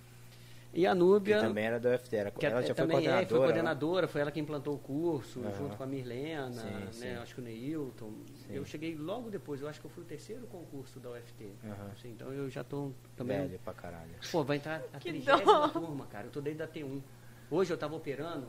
[0.76, 2.16] E a Que Núbia, também era do UFT.
[2.18, 3.24] Era, que ela até já foi também coordenadora.
[3.26, 5.52] é, foi coordenadora, foi ela que implantou o curso, Aham.
[5.58, 7.10] junto com a Mirlena, Sim, né, sim.
[7.16, 8.12] acho que o Neilton.
[8.46, 8.54] Sim.
[8.54, 11.50] Eu cheguei logo depois, eu acho que eu fui o terceiro concurso da UFT.
[11.64, 11.92] Aham.
[11.94, 14.12] Assim, então eu já tô também Velho pra caralho.
[14.32, 16.28] Pô, vai entrar a Que trigésima turma, cara.
[16.28, 17.02] Eu tô desde a T1.
[17.50, 18.48] Hoje eu tava operando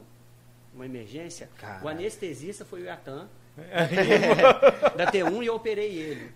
[0.75, 1.49] uma emergência.
[1.59, 1.85] Caralho.
[1.85, 3.29] O anestesista foi o Yatan.
[4.97, 6.33] da T1 e eu operei ele.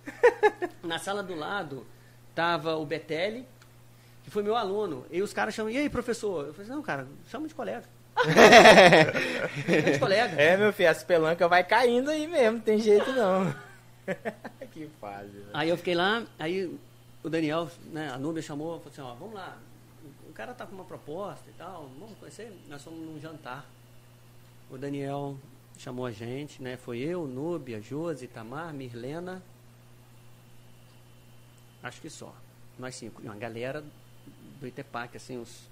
[0.83, 1.85] Na sala do lado
[2.35, 3.45] tava o Betelli,
[4.31, 5.05] que foi meu aluno.
[5.11, 6.47] E os caras chamam, e aí, professor?
[6.47, 7.85] Eu falei, não, cara, chama de colega.
[9.67, 10.41] chama de colega.
[10.41, 13.53] É, meu filho, as pelancas vai caindo aí mesmo, não tem jeito não.
[14.73, 15.51] que fase, né?
[15.53, 16.79] Aí eu fiquei lá, aí
[17.23, 19.59] o Daniel, né, a Núbia chamou, falou assim, ó, vamos lá,
[20.29, 23.67] o cara tá com uma proposta e tal, vamos conhecer, nós fomos num jantar.
[24.71, 25.37] O Daniel
[25.77, 29.43] chamou a gente, né, foi eu, Núbia, Josi, Tamar, Mirlena,
[31.83, 32.33] acho que só.
[32.79, 33.21] Nós cinco.
[33.23, 33.85] Uma galera
[34.61, 35.69] do Itepac, assim, os,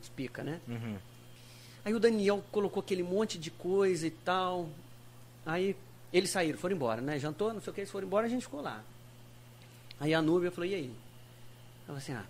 [0.00, 0.60] os pica, né?
[0.68, 0.96] Uhum.
[1.84, 4.68] Aí o Daniel colocou aquele monte de coisa e tal.
[5.44, 5.76] Aí
[6.12, 7.18] eles saíram, foram embora, né?
[7.18, 8.84] Jantou, não sei o que, eles foram embora, a gente ficou lá.
[9.98, 10.94] Aí a Núbia falou, e aí?
[11.88, 12.24] Ela assim, ah,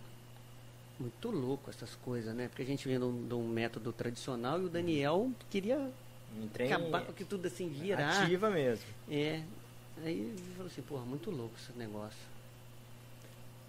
[0.98, 2.48] muito louco essas coisas, né?
[2.48, 5.90] Porque a gente vem de um, de um método tradicional e o Daniel queria
[6.40, 8.22] Entrei acabar com que tudo assim, virar.
[8.22, 8.86] ativa mesmo.
[9.10, 9.42] É.
[10.04, 12.31] Aí ele falou assim, porra, muito louco esse negócio.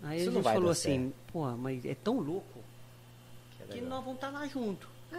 [0.03, 2.59] Aí Isso a gente falou assim, porra, mas é tão louco
[3.57, 3.89] Que é que legal.
[3.89, 4.87] nós vamos estar lá junto.
[5.13, 5.17] É.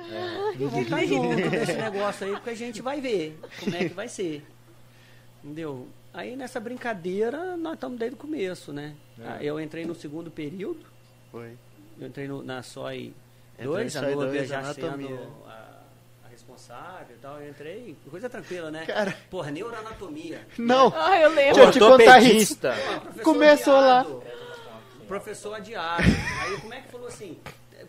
[0.59, 3.94] Nós vamos estar junto nesse negócio aí, porque a gente vai ver como é que
[3.94, 4.44] vai ser.
[5.42, 5.88] Entendeu?
[6.12, 8.94] Aí nessa brincadeira, nós estamos desde o começo, né?
[9.18, 9.23] É.
[9.27, 10.85] Ah, Eu entrei no segundo período,
[11.31, 11.57] Foi.
[11.99, 13.12] eu entrei no- na SOI
[13.59, 15.09] Entrou 2, em a SOI Nubia 2, já anatomia.
[15.09, 15.81] sendo a,
[16.25, 17.40] a responsável e tal.
[17.40, 18.85] Eu entrei, coisa tranquila, né?
[18.87, 19.16] Cara.
[19.31, 20.47] Porra, neuroanatomia.
[20.59, 21.55] Não, Ah, eu lembro.
[21.55, 22.20] Deixa eu te contar.
[23.16, 24.01] Pô, Começou lá.
[24.01, 24.23] adiado.
[25.14, 26.03] Professor adiado.
[26.42, 27.38] Aí como é que falou assim?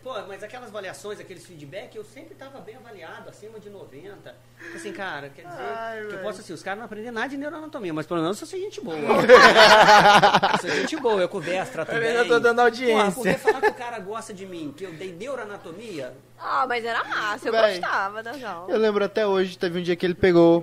[0.02, 4.34] Pô, mas aquelas avaliações, aqueles feedback, eu sempre estava bem avaliado, acima de 90.
[4.74, 7.36] Assim, cara, quer dizer, Ai, que eu posso assim, os caras não aprendem nada de
[7.36, 8.96] neuroanatomia, mas pelo menos eu sou gente boa.
[10.52, 12.10] eu sou gente boa, eu converso, trato Eu bem.
[12.10, 13.10] ainda tô dando audiência.
[13.10, 16.84] Porra, porque falar que o cara gosta de mim, que eu dei neuroanatomia, Ah, mas
[16.84, 18.72] era massa, eu gostava das aulas.
[18.72, 20.62] Eu lembro até hoje, teve um dia que ele pegou.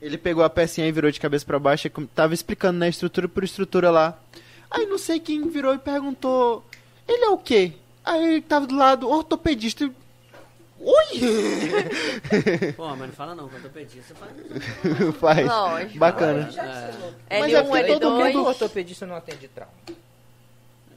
[0.00, 3.28] Ele pegou a pecinha e virou de cabeça pra baixo e tava explicando, né, estrutura
[3.28, 4.18] por estrutura lá.
[4.70, 6.64] Aí não sei quem virou e perguntou:
[7.08, 7.72] Ele é o quê?
[8.04, 9.90] Aí ele tava do lado, ortopedista.
[10.78, 11.20] Oi!
[12.76, 14.30] pô, mas não fala não, pedi, você fala.
[15.18, 15.46] Faz.
[15.46, 15.98] Lógico.
[15.98, 16.50] Bacana.
[17.30, 18.24] É, Mas é L1, porque todo L2.
[18.34, 19.72] mundo- ortopedista não atende trauma.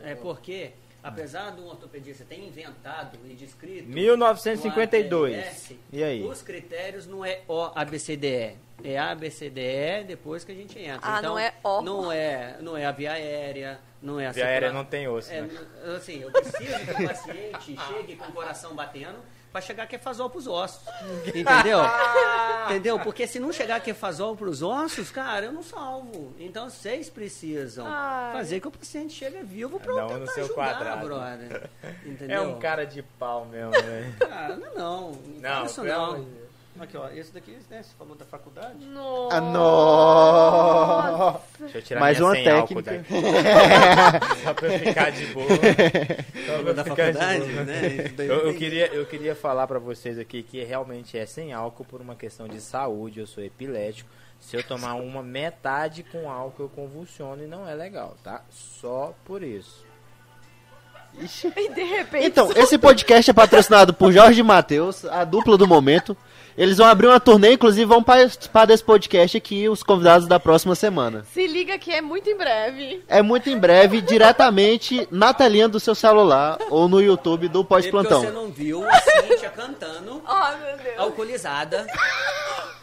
[0.01, 0.71] é porque,
[1.03, 5.35] apesar do ortopedista ter inventado e descrito 1952.
[5.35, 6.23] no ABS, E aí?
[6.23, 8.91] Os critérios não é O, A, B, C, D, E.
[8.91, 10.99] É A, B, C, D, E depois que a gente entra.
[11.01, 11.81] Ah, então, não é O.
[11.81, 15.31] Não é, não é a via aérea, não é a Via aérea não tem osso,
[15.31, 15.49] É, né?
[15.95, 19.19] assim, eu preciso que o paciente chegue com o coração batendo
[19.51, 20.81] para chegar quefazol pros ossos.
[21.27, 21.79] Entendeu?
[22.69, 22.99] Entendeu?
[22.99, 26.33] Porque se não chegar quefazol pros ossos, cara, eu não salvo.
[26.39, 28.33] Então vocês precisam Ai.
[28.33, 31.05] fazer que o paciente chegue vivo para Cada eu um no tentar seu ajudar, quadrado.
[31.07, 31.69] brother.
[32.05, 32.37] Entendeu?
[32.37, 34.13] É um cara de pau mesmo, velho.
[34.19, 35.11] Cara, não, não.
[35.11, 36.27] Não, Não, isso não.
[36.81, 38.85] Aqui, ó, esse daqui, né, você falou da faculdade?
[38.85, 39.37] Nossa.
[39.37, 41.41] Ah, nossa!
[41.59, 43.13] Deixa eu tirar Mais minha uma sem álcool técnica.
[43.19, 44.39] daqui.
[44.43, 45.47] Só pra eu ficar de boa.
[46.45, 47.63] Só da eu ficar de faculdade, boa.
[47.65, 48.11] né?
[48.17, 52.01] Eu, eu queria, eu queria falar pra vocês aqui que realmente é sem álcool por
[52.01, 53.19] uma questão de saúde.
[53.19, 54.09] Eu sou epilético.
[54.39, 58.41] Se eu tomar uma metade com álcool, eu convulsiono e não é legal, tá?
[58.49, 59.85] Só por isso.
[61.19, 61.51] Ixi.
[61.57, 62.25] E de repente.
[62.27, 66.15] Então, esse podcast é patrocinado por Jorge Matheus, a dupla do momento.
[66.59, 70.75] Eles vão abrir uma turnê, inclusive vão participar desse podcast aqui, os convidados da próxima
[70.75, 71.25] semana.
[71.33, 73.01] Se liga que é muito em breve.
[73.07, 77.83] É muito em breve, diretamente na telinha do seu celular ou no YouTube do porque
[77.83, 78.29] você Pós-Plantão.
[78.33, 80.99] não viu a Cíntia cantando, Oh, meu Deus.
[80.99, 81.87] alcoolizada,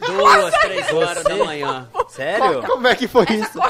[0.07, 1.89] duas, três horas da manhã.
[2.09, 2.63] Sério?
[2.63, 3.61] Como é que foi isso?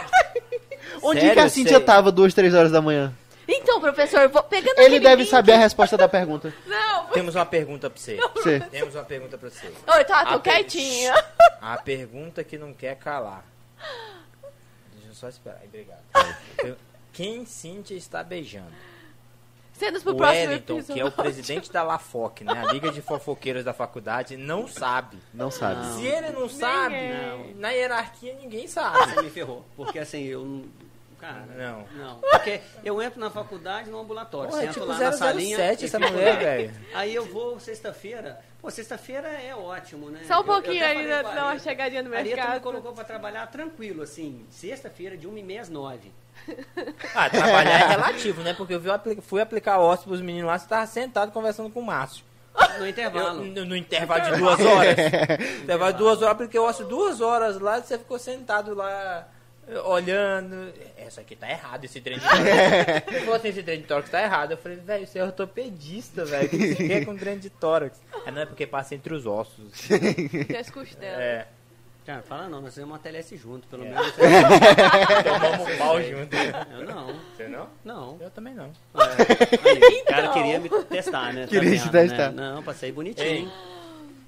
[1.02, 1.34] Onde Sério?
[1.34, 1.84] que a Cintia Sei.
[1.84, 3.12] tava duas, três horas da manhã?
[3.48, 6.52] Então, professor, eu vou pegando Ele deve link- saber a resposta da pergunta.
[6.66, 8.16] Não, Temos uma pergunta pra você.
[8.34, 8.60] Você.
[8.60, 9.66] Temos uma pergunta pra você.
[9.86, 11.14] Oi, tá, tô A per- quietinha.
[11.60, 13.44] A pergunta que não quer calar.
[14.94, 15.58] Deixa eu só esperar.
[15.62, 16.02] Aí, Obrigado.
[16.58, 16.76] Eu-
[17.12, 18.72] Quem Cíntia está beijando?
[19.72, 20.94] Cenas pro o próximo Wellington, episódio.
[20.94, 22.64] que é o presidente da LAFOC, né?
[22.66, 25.18] A Liga de Fofoqueiros da faculdade, não sabe.
[25.34, 25.86] Não sabe.
[25.86, 25.98] Não.
[25.98, 27.54] Se ele não sabe, Não.
[27.56, 28.98] na hierarquia ninguém sabe.
[29.14, 29.64] Você me ferrou.
[29.76, 30.64] Porque assim, eu não.
[31.20, 31.86] Cara, Não.
[31.96, 32.16] não.
[32.20, 34.54] Porque eu entro na faculdade no ambulatório.
[34.54, 35.56] É sento tipo lá na salinha.
[35.56, 36.74] 007 e essa mulher, velho.
[36.94, 38.38] Aí eu vou sexta-feira.
[38.60, 40.20] Pô, sexta-feira é ótimo, né?
[40.26, 42.36] Só um Eu- eu pouquinho até aí, falei dá uma chegadinha no A Areta me
[42.42, 42.60] mercado.
[42.62, 46.12] colocou pra trabalhar tranquilo, assim, sexta-feira de 1h30 às 9
[47.14, 48.52] Ah, trabalhar é relativo, né?
[48.54, 52.24] Porque eu fui aplicar ósseo pros meninos lá, você tava sentado conversando com o Márcio.
[52.78, 53.44] no Eu- intervalo.
[53.44, 54.96] no, no intervalo de duas horas.
[55.62, 59.26] intervalo de duas horas, porque eu ósseo duas horas lá, você ficou sentado lá,
[59.84, 60.72] olhando.
[60.96, 63.06] Essa aqui tá errado, esse trem de tórax.
[63.08, 64.52] Ele falou assim, esse trem de tórax tá errado.
[64.52, 66.46] Eu falei, velho, você é ortopedista, velho.
[66.46, 68.00] O que você quer com trem de tórax?
[68.26, 69.72] Ah, não é porque passa entre os ossos.
[70.46, 71.18] Que as costelas.
[71.20, 71.46] É,
[72.06, 73.88] Cara, fala não, nós fizemos uma TLS junto, pelo É.
[73.88, 74.12] menos.
[75.24, 76.36] tomamos um pau junto.
[76.36, 77.68] Eu não, Você não?
[77.84, 78.16] não.
[78.20, 78.66] Eu também não.
[78.94, 81.42] É, aí, o cara queria me testar, né?
[81.42, 82.30] Tá Queria vendo, te testar.
[82.30, 82.52] Né?
[82.54, 83.50] Não, passei bonitinho.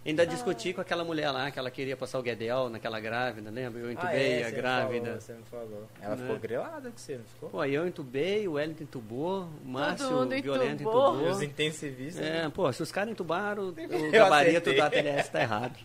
[0.09, 3.81] Ainda discuti com aquela mulher lá, que ela queria passar o Guedel naquela grávida, lembra?
[3.81, 5.05] Eu entubei Ah, é, a você grávida.
[5.07, 5.89] falou, você me falou.
[6.01, 6.23] Ela Né?
[6.23, 7.51] ficou grelada com você, não ficou?
[7.51, 11.13] Pô, aí eu entubei, o Wellington entubou, o Márcio Violento entubou.
[11.13, 11.27] entubou.
[11.27, 12.25] E os intensivistas.
[12.25, 12.47] né?
[12.47, 15.77] É, pô, se os caras entubaram, o gabarito da TLS tá errado.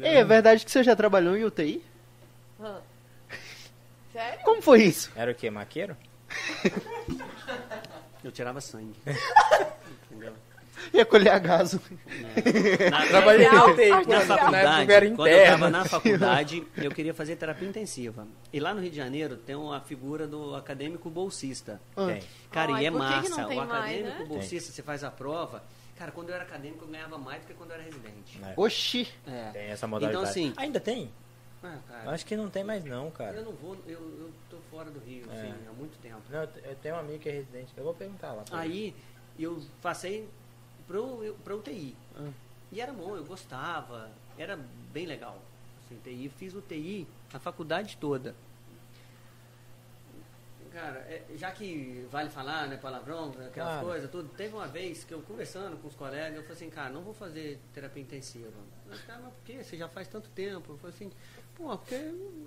[0.00, 1.84] Ei, é verdade que você já trabalhou em UTI?
[2.60, 2.78] Ah.
[4.12, 4.38] Sério?
[4.44, 5.10] Como foi isso?
[5.16, 5.50] Era o quê?
[5.50, 5.96] Maqueiro?
[8.22, 8.94] Eu tirava sangue.
[10.92, 11.80] Ia colher a gaso.
[12.90, 13.60] Na, Trabalhei na na
[14.20, 18.26] faculdade, quando eu estava na faculdade, eu queria fazer terapia intensiva.
[18.52, 21.80] E lá no Rio de Janeiro tem uma figura do acadêmico bolsista.
[21.94, 22.22] Tem.
[22.50, 23.46] Cara, Ai, e é por que que massa.
[23.46, 24.24] o mais, acadêmico né?
[24.26, 25.62] bolsista, você faz a prova.
[25.96, 28.40] Cara, quando eu era acadêmico, eu ganhava mais do que quando eu era residente.
[28.42, 29.08] É, Oxi.
[29.26, 29.50] É.
[29.52, 30.22] Tem essa modalidade.
[30.22, 31.10] Então, assim, Ainda tem?
[31.62, 33.36] ah, cara, Acho que não tem mais não, cara.
[33.36, 35.34] eu não vou, eu, eu tô fora do Rio, É.
[35.34, 36.20] assim, há muito tempo.
[36.30, 37.72] Não, eu te- eu tenho um amigo que é residente.
[37.76, 38.42] Eu vou perguntar lá.
[38.42, 38.74] pra ele.
[38.74, 38.94] Aí
[39.38, 40.28] eu passei
[40.86, 41.96] pro, pra UTI.
[42.16, 42.30] Ah.
[42.72, 44.56] E era bom, eu gostava, era
[44.92, 45.40] bem legal.
[45.84, 48.34] Assim, TI, fiz o TI a faculdade toda.
[50.72, 53.86] Cara, é, já que vale falar, né, palavrão, aquelas Claro.
[53.86, 56.90] coisas, tudo, teve uma vez que eu conversando com os colegas, eu falei assim, cara,
[56.90, 58.50] não vou fazer terapia intensiva.
[58.88, 59.62] Mas, cara, mas por quê?
[59.62, 60.72] Você já faz tanto tempo.
[60.72, 61.12] Eu falei assim,
[61.54, 61.94] pô, porque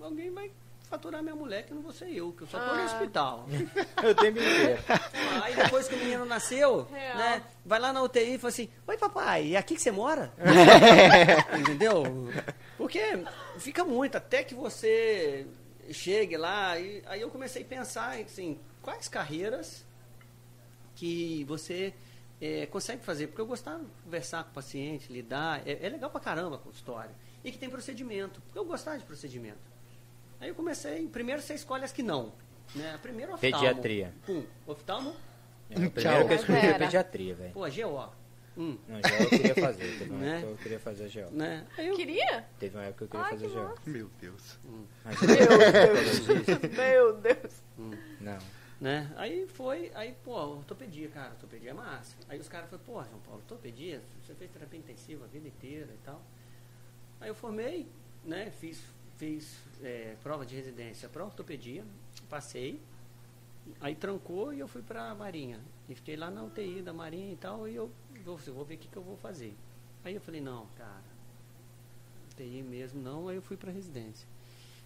[0.02, 0.52] alguém vai
[0.88, 2.86] faturar minha mulher que não vou ser eu, que eu só tô no Ah.
[2.86, 3.46] hospital.
[4.04, 4.82] Eu tenho inteiro.
[5.44, 7.18] Aí depois que o menino nasceu, Real.
[7.18, 7.44] né?
[7.66, 10.32] Vai lá na UTI e fala assim, oi papai, é aqui que você mora?
[11.60, 12.04] Entendeu?
[12.78, 13.02] Porque
[13.60, 15.46] fica muito, até que você
[15.92, 19.86] chegue lá, e aí eu comecei a pensar assim, quais carreiras
[20.96, 21.94] que você
[22.42, 26.10] eh, consegue fazer, porque eu gostava de conversar com o paciente, lidar, é, é legal
[26.10, 27.12] pra caramba com história.
[27.44, 29.60] E que tem procedimento, porque eu gostava de procedimento.
[30.40, 32.34] Aí eu comecei, primeiro você escolhe as que não.
[32.76, 32.98] Né?
[33.02, 33.56] Primeiro oftalmo.
[33.58, 34.14] Pediatria.
[34.26, 35.16] Pum, oftalmo,
[35.70, 36.78] É, o primeiro que eu escolhi Era.
[36.80, 37.54] pediatria, velho.
[37.54, 38.14] pô, GO.
[38.58, 39.98] Hum, Não, GO eu queria fazer.
[40.00, 40.30] Teve uma Né?
[40.38, 41.32] época que eu queria fazer GO.
[41.32, 41.68] né?
[41.78, 42.46] Aí eu, Queria?
[42.60, 43.92] Teve uma época que eu queria Ai, fazer que GO.
[43.92, 44.60] Meu Deus.
[45.06, 45.18] Mas
[46.78, 47.64] Meu Deus.
[48.20, 48.38] não.
[48.82, 49.12] né?
[49.16, 52.16] Aí foi, aí, pô, ortopedia, cara, ortopedia é massa.
[52.30, 55.92] Aí os caras falaram, pô, João Paulo, ortopedia, você fez terapia intensiva a vida inteira
[55.94, 56.22] e tal.
[57.22, 57.88] Aí eu formei,
[58.24, 58.82] né, fiz,
[59.18, 61.84] fiz é, prova de residência para ortopedia,
[62.30, 62.80] passei,
[63.82, 65.60] aí trancou e eu fui pra Marinha.
[65.90, 67.92] E fiquei lá na UTI da Marinha e tal, e eu
[68.24, 69.54] vou, eu vou ver o que, que eu vou fazer.
[70.04, 71.02] Aí eu falei, não, cara,
[72.32, 74.28] UTI mesmo não, aí eu fui pra residência.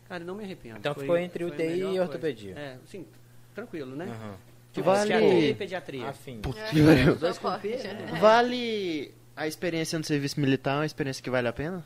[0.07, 0.77] Cara, não me arrependo.
[0.77, 2.01] Então Foi- ficou entre foi a UTI e melhor coisa.
[2.03, 2.57] ortopedia.
[2.57, 3.05] É, sim,
[3.53, 4.37] tranquilo, né?
[4.73, 6.09] Que vale- Psiquiatria e pediatria.
[6.09, 6.41] Afim.
[6.55, 8.15] É.
[8.15, 8.19] é.
[8.19, 11.83] Vale a experiência no serviço militar, uma experiência que vale a pena?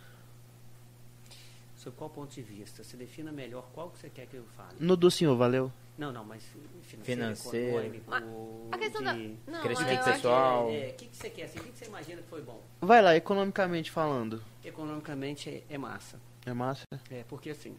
[1.85, 2.83] Sob qual ponto de vista?
[2.83, 4.75] Você defina melhor qual que você quer que eu fale.
[4.79, 5.71] No do senhor, valeu?
[5.95, 6.41] Não, não, mas
[6.81, 7.95] financeiro, Financeiro.
[7.95, 9.13] econômico, A questão da.
[9.13, 9.35] de...
[9.45, 10.69] Não, Crescimento pessoal.
[10.71, 11.43] É, o que, que você quer?
[11.43, 12.59] Assim, o que, que você imagina que foi bom?
[12.81, 14.41] Vai lá, economicamente falando.
[14.63, 16.19] Economicamente é, é massa.
[16.43, 16.81] É massa?
[17.11, 17.77] É, porque assim,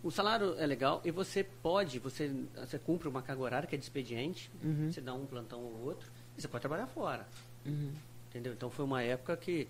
[0.00, 3.78] o salário é legal e você pode, você, você cumpre uma carga horária que é
[3.78, 4.92] de expediente, Uhum.
[4.92, 7.26] você dá um plantão ou outro, e você pode trabalhar fora.
[7.66, 7.92] Uhum.
[8.28, 8.52] Entendeu?
[8.52, 9.66] Então foi uma época que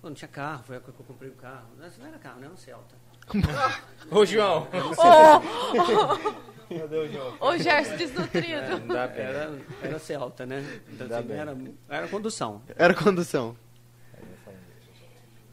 [0.00, 1.68] pô, não tinha carro, foi a época que eu comprei o carro.
[1.78, 2.94] Não, não era carro, não era um Celta.
[4.10, 4.68] Ô, João.
[6.68, 7.36] Ô, Meu Deus, João.
[7.40, 8.78] ô Gerson desnutrido.
[8.88, 9.28] Dá pena.
[9.28, 10.62] Era, era Celta, né?
[10.88, 11.56] Então, assim, era,
[11.88, 12.62] era condução.
[12.76, 13.56] Era condução.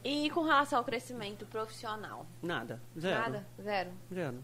[0.04, 2.26] E com relação ao crescimento profissional?
[2.42, 2.82] Nada.
[3.00, 3.20] Zero.
[3.22, 3.48] Nada?
[3.62, 3.92] Zero.
[4.14, 4.44] Zero.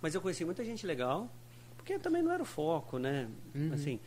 [0.00, 1.28] Mas eu conheci muita gente legal,
[1.76, 3.28] porque também não era o foco, né?
[3.54, 3.72] Uhum.
[3.72, 3.98] Assim,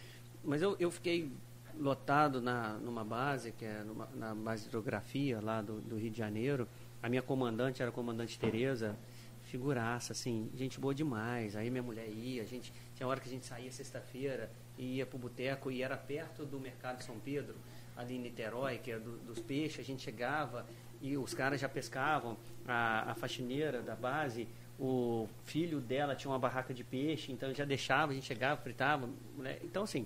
[0.44, 1.32] mas eu, eu fiquei
[1.80, 6.12] lotado na, numa base, que é numa, na base de hidrografia lá do, do Rio
[6.12, 6.68] de Janeiro.
[7.02, 8.98] A minha comandante era a comandante Tereza,
[9.44, 11.56] figuraça, assim, gente boa demais.
[11.56, 15.06] Aí minha mulher ia, a gente, tinha hora que a gente saía sexta-feira e ia
[15.06, 17.56] pro boteco e era perto do mercado São Pedro,
[17.96, 20.66] ali em Niterói, que é do- dos peixes, a gente chegava
[21.02, 22.38] e os caras já pescavam,
[22.68, 27.66] a, a faxineira da base, o filho dela tinha uma barraca de peixe, então já
[27.66, 29.58] deixava, a gente chegava, fritava, né?
[29.64, 30.06] então assim,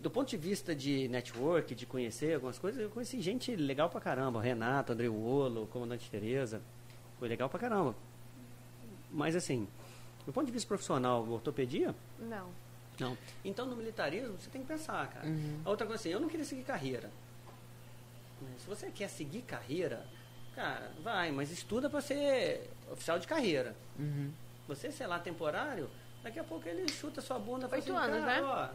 [0.00, 4.00] do ponto de vista de network, de conhecer algumas coisas, eu conheci gente legal pra
[4.00, 4.40] caramba.
[4.40, 6.60] Renato, André Wolo, Comandante Tereza.
[7.18, 7.94] Foi legal pra caramba.
[9.10, 9.66] Mas assim,
[10.26, 12.50] do ponto de vista profissional, ortopedia, Não.
[13.00, 13.16] não.
[13.44, 15.26] Então no militarismo você tem que pensar, cara.
[15.26, 15.60] Uhum.
[15.64, 17.10] A outra coisa assim, eu não queria seguir carreira.
[18.58, 20.04] Se você quer seguir carreira,
[20.54, 23.74] cara, vai, mas estuda pra ser oficial de carreira.
[23.98, 24.30] Uhum.
[24.68, 25.88] Você, sei lá, temporário,
[26.22, 28.42] daqui a pouco ele chuta sua bunda e Oito assim, anos, cara, né?
[28.42, 28.68] ó,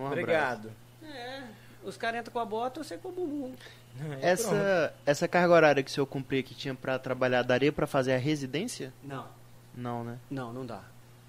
[0.00, 0.70] Um Obrigado.
[1.02, 1.42] é,
[1.84, 3.54] os caras entram com a bota, você com o bumbum.
[4.20, 8.12] Essa, essa carga horária que o senhor cumpria que tinha pra trabalhar, daria pra fazer
[8.14, 8.92] a residência?
[9.02, 9.26] Não,
[9.74, 10.18] Não, né?
[10.30, 10.82] não, não dá.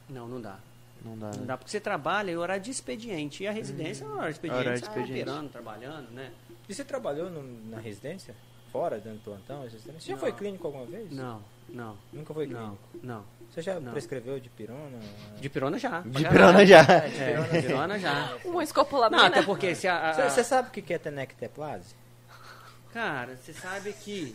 [0.10, 0.58] Não, não dá.
[1.04, 1.32] Não dá.
[1.32, 1.46] Não né?
[1.48, 3.44] dá porque você trabalha em horário de expediente.
[3.44, 4.60] E a residência é horário de expediente.
[4.62, 5.30] Horário de você tá expediente.
[5.30, 6.32] operando, trabalhando, né?
[6.70, 8.36] E você trabalhou no- na residência?
[8.72, 9.64] Fora, dentro do plantão?
[9.70, 10.20] Você já Não.
[10.20, 11.12] foi clínico alguma vez?
[11.12, 12.80] Não, não, Nunca foi não, clínico?
[13.04, 13.24] não.
[13.50, 13.92] Você já Não.
[13.92, 14.98] prescreveu de pirona?
[15.38, 16.00] De pirona já.
[16.00, 16.80] De pirona já.
[16.80, 18.38] É, de É, pirona, de pirona já.
[18.46, 19.24] Um Não, escopolamento.
[19.26, 20.14] até porque se a...
[20.30, 21.94] Você, sabe o que é tenecteplase?
[22.94, 24.34] Cara, você sabe que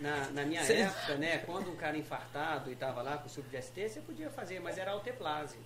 [0.00, 3.42] Na, na minha Cê- época, né, quando um cara infartado e tava lá com o
[3.44, 5.56] de ST, você podia fazer, mas era alteplase.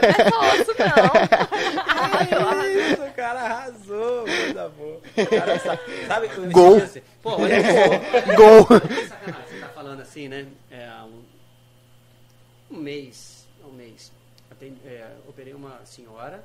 [0.00, 1.10] É só osso, não.
[2.92, 3.79] Isso, o cara arrasou,
[4.52, 4.96] coisa boa.
[4.98, 6.80] O cara sabe, o- Gol.
[6.80, 8.34] dia, Pô, olha só.
[8.36, 8.64] Gol!
[8.66, 10.46] Você tá falando assim, né?
[10.70, 11.22] É, um,
[12.70, 14.12] um mês, um mês,
[14.50, 16.44] atendi- é, operei uma senhora,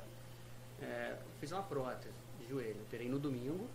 [0.82, 2.76] é, fiz uma prótese de joelho.
[2.86, 3.66] Operei no domingo.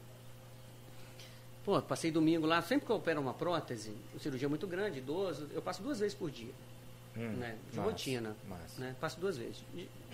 [1.63, 5.47] Pô, passei domingo lá, sempre que eu opero uma prótese, uma cirurgia muito grande, idoso,
[5.53, 6.51] eu passo duas vezes por dia,
[7.15, 7.57] Hum, né?
[7.69, 8.35] De massa, rotina.
[8.47, 8.79] massa.
[8.81, 8.95] Né?
[8.99, 9.63] Passo duas vezes.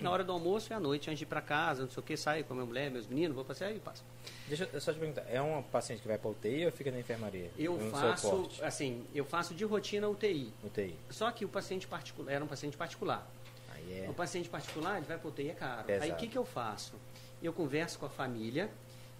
[0.01, 2.03] Na hora do almoço e à noite, antes de ir pra casa, não sei o
[2.03, 4.03] que, saio com a minha mulher, meus meninos, vou passear e passo.
[4.47, 6.99] Deixa eu só te perguntar, é uma paciente que vai pra UTI ou fica na
[6.99, 7.51] enfermaria?
[7.57, 10.51] Eu faço, assim, eu faço de rotina UTI.
[10.63, 10.95] UTI.
[11.09, 13.27] Só que o paciente particular era um paciente particular.
[13.73, 14.09] Aí é.
[14.09, 15.83] O paciente particular, ele vai para UTI, é caro.
[15.83, 16.05] Pesado.
[16.05, 16.93] Aí o que, que eu faço?
[17.41, 18.69] Eu converso com a família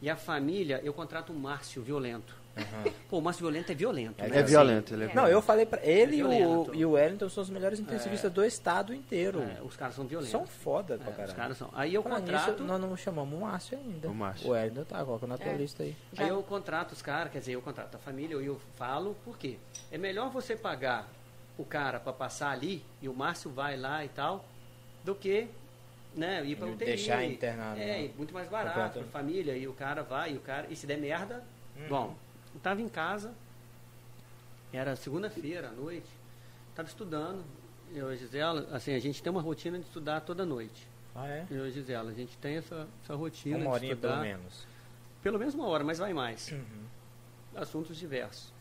[0.01, 2.35] e a família, eu contrato um Márcio violento.
[2.57, 2.83] Aham.
[3.09, 4.23] Pô, o Márcio violento é violento.
[4.23, 4.37] É né?
[4.37, 6.75] É assim, violento, ele é Não, eu falei pra ele É e, o, violento.
[6.75, 9.41] e o Wellington são os melhores intensivistas do estado inteiro.
[9.41, 10.31] É, os caras são violentos.
[10.31, 11.29] São foda pra É, caralho.
[11.29, 11.69] os caras são.
[11.73, 12.51] Aí eu Falando contrato.
[12.51, 14.07] nisso, nós não chamamos o Márcio ainda.
[14.09, 14.47] O Márcio.
[14.47, 15.55] O Wellington tá, coloca na tua É.
[15.57, 15.95] lista aí.
[16.13, 19.15] Já- Aí eu contrato os caras, quer dizer, eu contrato a família, eu, eu falo,
[19.23, 19.57] por quê?
[19.91, 21.07] É melhor você pagar
[21.57, 24.45] o cara para passar ali, e o Márcio vai lá e tal,
[25.03, 25.47] do que
[26.15, 26.85] né, ir para E UTI.
[26.85, 28.05] deixar internado, É, né?
[28.05, 30.87] e muito mais barato para família, e o cara vai, e o cara, e se
[30.87, 31.43] der merda,
[31.75, 31.87] Uhum.
[31.89, 32.15] bom.
[32.53, 33.33] Eu tava em casa,
[34.73, 36.07] era segunda-feira à noite,
[36.75, 37.43] tava estudando,
[37.93, 40.87] eu e a Gisela, assim, a gente tem uma rotina de estudar toda noite.
[41.15, 41.45] Ah, é?
[41.49, 44.09] Eu e a Gisela, a gente tem essa, essa rotina Uma de horinha estudar.
[44.13, 44.65] pelo menos.
[45.23, 46.83] Pelo menos uma hora, mas vai mais Uhum.
[47.55, 48.51] assuntos diversos.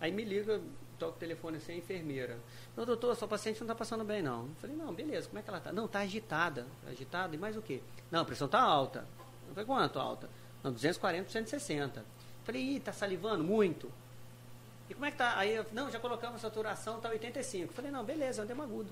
[0.00, 0.60] Aí me liga,
[0.98, 2.38] toca o telefone assim, a enfermeira.
[2.76, 4.44] Não, doutor, sua paciente não está passando bem, não.
[4.44, 5.72] Eu falei, não, beleza, como é que ela está?
[5.72, 6.66] Não, está agitada.
[6.88, 7.82] Agitada, e mais o quê?
[8.10, 9.04] Não, a pressão está alta.
[9.48, 10.28] Eu falei, quanto alta?
[10.62, 12.04] Não, 240 por 160.
[12.44, 13.90] Falei, ih, está salivando muito.
[14.88, 15.36] E como é que tá?
[15.38, 17.66] Aí, eu, não, já colocamos a saturação, está 85.
[17.66, 18.90] Eu falei, não, beleza, é um demagudo.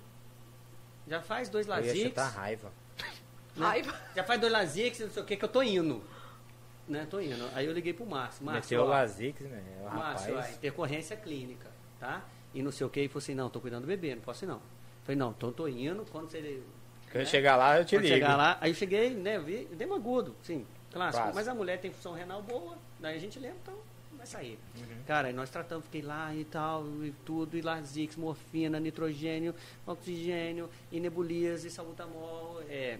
[1.09, 1.99] Já faz dois Lasix.
[1.99, 2.71] chutar raiva.
[3.57, 3.67] né?
[3.67, 3.95] Raiva.
[4.15, 6.03] Já faz dois Lasix, não sei o que, que eu tô indo.
[6.87, 7.51] Né, tô indo.
[7.55, 8.45] Aí eu liguei pro Márcio.
[8.45, 9.63] Márcio, Meteu o ó, Lasix, né?
[9.81, 10.57] O Márcio, ó, rapaz.
[10.57, 12.23] intercorrência clínica, tá?
[12.55, 14.45] E não sei o que, e falou assim, não, tô cuidando do bebê, não posso
[14.45, 14.61] ir não.
[15.03, 16.63] Falei, não, então tô indo, quando você...
[17.11, 18.15] Quando né, chegar lá, eu te quando ligo.
[18.15, 21.23] chegar lá, aí eu cheguei, né, vi, dei uma agudo, sim, clássico.
[21.23, 21.35] Clássico.
[21.35, 23.75] Mas a mulher tem função renal boa, daí a gente lembra, então
[24.17, 24.59] vai sair.
[24.77, 25.03] Uhum.
[25.07, 29.55] Cara, nós tratamos, fiquei lá e tal, e tudo, e Lasix, morfina, nitrogênio,
[29.87, 32.99] oxigênio, e nebuliza, e salbutamol, é,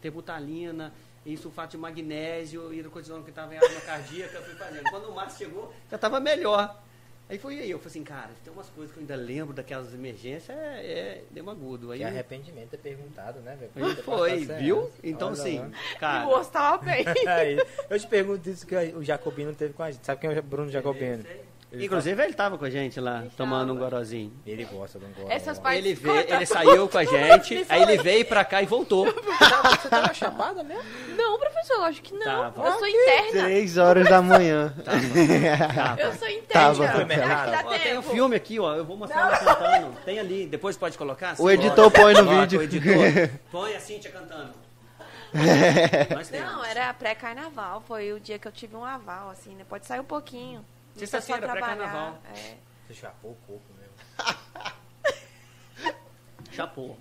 [0.00, 0.92] terbutalina,
[1.24, 4.90] e sulfato de magnésio, e hidrocortisona que estava em asma cardíaca, fui fazendo.
[4.90, 6.82] Quando o Márcio chegou, já estava melhor.
[7.30, 9.92] Aí foi aí, eu falei assim, cara, tem umas coisas que eu ainda lembro daquelas
[9.92, 11.90] emergências, é, é deu agudo.
[11.90, 13.96] Aí Que arrependimento é perguntado, né, velho?
[14.02, 14.90] foi, viu?
[15.04, 15.70] Então Olha sim, lá.
[16.00, 16.26] cara.
[16.26, 17.04] O osso tava bem.
[17.28, 20.06] Aí, eu te pergunto isso que o Jacobino teve com a gente.
[20.06, 21.22] Sabe quem é o Bruno Jacobino?
[21.70, 23.90] Ele Inclusive ele estava com a gente lá, Ele tomando um tava.
[23.90, 24.30] gorozinho.
[24.30, 25.30] tá- Ele gosta de um gol.
[25.30, 28.66] Essas partes Ele, veio, ele saiu com a gente, aí ele veio pra cá e
[28.66, 29.04] voltou.
[29.78, 30.82] Você tava chapada mesmo?
[31.14, 32.24] Não, professor, acho que não.
[32.24, 32.66] Tava.
[32.68, 33.42] Eu sou interna.
[33.42, 34.72] Três horas da manhã.
[35.98, 36.46] Eu sou interna.
[36.48, 36.86] Tava.
[36.86, 38.74] Dá Ó, tem um filme aqui, ó.
[38.74, 39.96] Eu vou mostrar ela cantando.
[40.06, 41.34] Tem ali, depois pode colocar?
[41.38, 42.60] O editor põe no Coloca, vídeo.
[42.60, 43.30] O editor.
[43.52, 44.54] Põe a Cíntia cantando.
[46.32, 47.82] Não, era pré-carnaval.
[47.86, 49.64] Foi o dia que eu tive um aval, assim, né?
[49.68, 50.64] Pode sair um pouquinho.
[51.00, 52.22] Não Sexta-feira, pré-carnaval.
[52.34, 52.54] É.
[52.86, 53.92] Você chapou o corpo mesmo.
[56.52, 56.98] Chapou.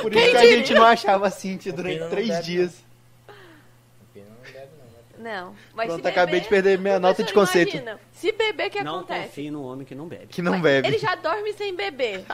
[0.00, 2.84] Por isso que a gente não achava a Cintia durante não três deve, dias.
[3.28, 4.84] O Pena não deve não,
[5.24, 5.34] né?
[5.34, 5.54] Não.
[5.74, 7.70] Mas Pronto, se acabei beber, de perder minha nota de conceito.
[7.76, 9.26] Imagina, se beber, o que Não acontece?
[9.28, 10.26] confie no homem que não bebe.
[10.28, 10.88] Que não Mas bebe.
[10.88, 12.24] Ele já dorme sem beber.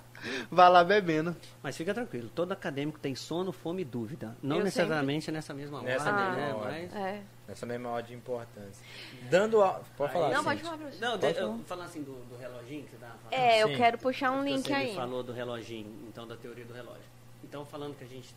[0.50, 1.34] Vai lá bebendo.
[1.62, 4.36] Mas fica tranquilo, todo acadêmico tem sono, fome e dúvida.
[4.42, 6.54] Não Eu necessariamente nessa mesma hora, Nessa mesma né?
[6.54, 6.70] hora.
[6.70, 6.94] Mas...
[6.94, 7.20] É.
[7.46, 8.84] Nessa mesma ordem de importância.
[9.28, 9.80] Dando a...
[9.96, 11.00] Pode falar, Não, pode falar, professor.
[11.00, 11.64] Não, Pode de, eu, falar.
[11.64, 13.32] falando assim do, do reloginho que você tava falando.
[13.34, 13.76] É, eu Sim.
[13.76, 14.94] quero puxar um link Você aí.
[14.94, 17.04] falou do reloginho, então da teoria do relógio.
[17.42, 18.34] Então falando que a gente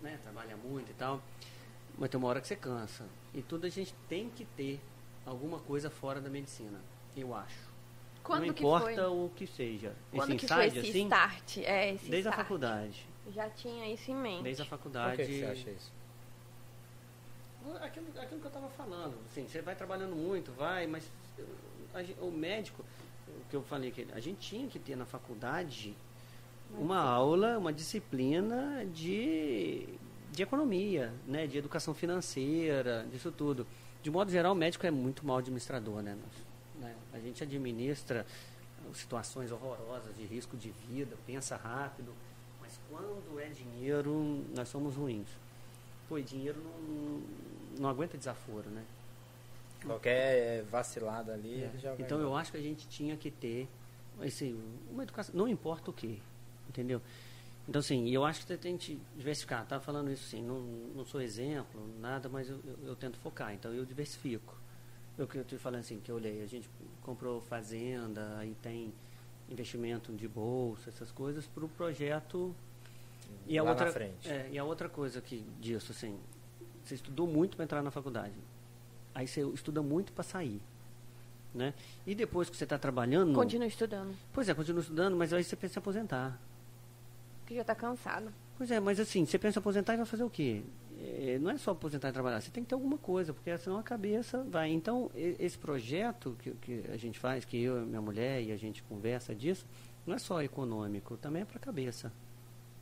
[0.00, 1.20] né, trabalha muito e tal,
[1.98, 3.04] mas tem uma hora que você cansa.
[3.34, 4.80] E tudo a gente tem que ter
[5.26, 6.80] alguma coisa fora da medicina,
[7.14, 7.68] eu acho.
[8.22, 9.04] Quando Não que importa foi?
[9.04, 9.94] o que seja.
[10.10, 11.56] Quando esse que foi esse assim, start?
[11.58, 12.36] É, esse desde a start.
[12.48, 13.06] faculdade.
[13.26, 14.42] Eu Já tinha isso em mente.
[14.42, 15.16] Desde a Por faculdade.
[15.16, 15.92] que, que você acha isso?
[17.76, 21.10] Aquilo, aquilo que eu estava falando, assim, você vai trabalhando muito, vai, mas
[21.94, 22.84] a o médico,
[23.28, 25.96] o que eu falei, que a gente tinha que ter na faculdade
[26.78, 29.88] uma aula, uma disciplina de,
[30.32, 33.66] de economia, né, de educação financeira, disso tudo.
[34.02, 36.16] De modo geral, o médico é muito mal administrador, né?
[36.80, 36.94] Né?
[37.12, 38.24] A gente administra
[38.94, 42.12] situações horrorosas de risco de vida, pensa rápido,
[42.60, 45.28] mas quando é dinheiro, nós somos ruins.
[46.08, 47.22] Pô, dinheiro não,
[47.80, 48.84] não aguenta desaforo, né?
[49.84, 52.02] Qualquer vacilada ali, ele já vai.
[52.02, 53.66] Então eu acho que a gente tinha que ter
[54.22, 54.54] esse,
[54.90, 56.20] uma educação, não importa o que,
[56.68, 57.00] entendeu?
[57.68, 59.62] Então, assim, eu acho que tem que diversificar.
[59.62, 63.54] Estava falando isso assim, não, não sou exemplo, nada, mas eu, eu, eu tento focar.
[63.54, 64.58] Então, eu diversifico.
[65.16, 66.68] Eu que eu estou falando assim, que eu olhei, a gente
[67.02, 68.92] comprou fazenda, aí tem
[69.48, 72.54] investimento de bolsa, essas coisas, para o projeto.
[73.46, 74.28] E a Lá outra, na frente.
[74.28, 76.18] É, e a outra coisa que disso, assim,
[76.90, 78.34] você estudou muito para entrar na faculdade.
[79.14, 80.60] Aí você estuda muito para sair.
[81.54, 81.74] Né?
[82.06, 83.34] E depois que você está trabalhando.
[83.34, 84.14] Continua estudando.
[84.32, 86.38] Pois é, continua estudando, mas aí você pensa em aposentar.
[87.46, 88.32] Que já tá cansado.
[88.56, 90.62] Pois é, mas assim, você pensa em aposentar e vai fazer o quê?
[91.00, 93.78] É, não é só aposentar e trabalhar, você tem que ter alguma coisa, porque senão
[93.78, 94.70] a cabeça vai.
[94.70, 98.56] Então, esse projeto que, que a gente faz, que eu e minha mulher e a
[98.56, 99.66] gente conversa disso,
[100.06, 102.12] não é só econômico, também é para a cabeça.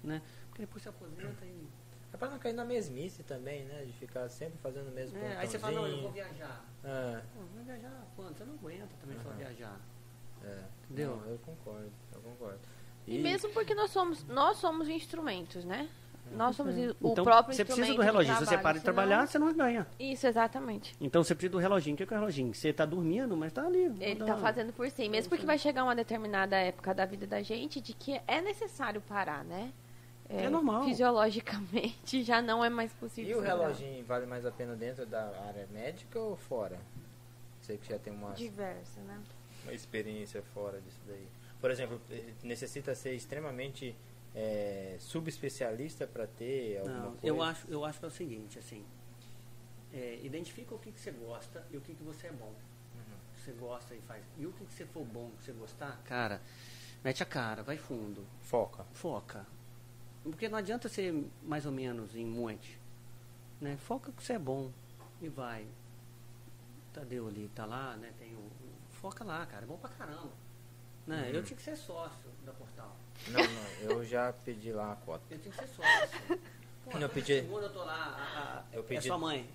[0.03, 0.21] Né?
[0.49, 1.67] Porque depois você aposenta e.
[2.19, 3.85] É pra não cair na mesmice também, né?
[3.87, 6.65] De ficar sempre fazendo o mesmo É, aí você fala, não, eu vou viajar.
[6.83, 8.37] É, Pô, vai viajar quando?
[8.37, 9.39] Você não aguenta também só Aham.
[9.39, 9.81] viajar.
[10.45, 10.59] é.
[10.91, 11.17] Entendeu?
[11.17, 12.59] Não, eu concordo, eu concordo.
[13.07, 15.89] E, mesmo porque nós somos, nós somos instrumentos, né?
[16.33, 18.37] Nós somos o então, próprio você precisa do reloginho.
[18.37, 19.87] Se você para de senão- trabalhar, você não ganha.
[19.99, 20.95] Isso, exatamente.
[21.01, 21.95] Então você precisa do reloginho.
[21.95, 22.53] O que é, que é o reloginho?
[22.53, 23.85] Você está dormindo, mas está ali.
[23.99, 24.27] Ele rodando.
[24.27, 25.09] tá fazendo por si.
[25.09, 29.01] Mesmo porque vai chegar uma determinada época da vida da gente de que é necessário
[29.01, 29.73] parar, né?
[30.29, 30.85] É normal.
[30.85, 33.31] Fisiologicamente já não é mais possível.
[33.31, 36.79] E o reloginho vale mais a pena dentro da área médica ou fora?
[37.61, 39.21] Você que já tem uma, Diverso, né?
[39.65, 41.27] uma experiência fora disso daí.
[41.61, 43.95] Por exemplo, eh, necessita ser extremamente
[44.35, 47.27] eh, subespecialista para ter alguma Não, coisa?
[47.27, 48.85] eu acho, eu acho que é o seguinte, assim,
[49.93, 52.53] é, identifica o que, que você gosta e o que, que você é bom.
[53.35, 54.23] Você gosta e faz.
[54.37, 56.41] E o que, que você for bom, que você gostar, cara,
[57.03, 58.85] mete a cara, vai fundo, Foca.
[58.93, 59.47] foca.
[60.31, 62.79] Porque não adianta ser mais ou menos em um monte.
[63.61, 63.77] Né?
[63.77, 64.71] Foca que você é bom
[65.21, 65.67] e vai.
[66.93, 68.13] Tadeu ali, tá lá, né?
[68.19, 68.53] Tem o, o-
[69.01, 70.31] foca lá, cara, é bom pra caramba.
[71.07, 71.31] Né?
[71.33, 72.95] Eu tinha que ser sócio da Portal.
[73.29, 75.25] Não, não, eu já pedi lá a cota.
[75.31, 76.39] Eu tinha que ser sócio.
[76.91, 79.49] Pô, Eu pedi- Segunda eu tô lá, a, a, Eu é pedi- sua mãe.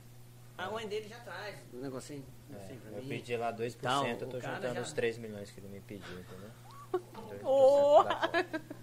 [0.56, 3.10] A mãe dele já traz um negocinho É, assim eu mim.
[3.10, 5.80] pedi lá 2%, Tal, eu tô o juntando já- os 3 milhões que ele me
[5.82, 6.50] pediu, entendeu?
[6.94, 8.04] 2% Oh!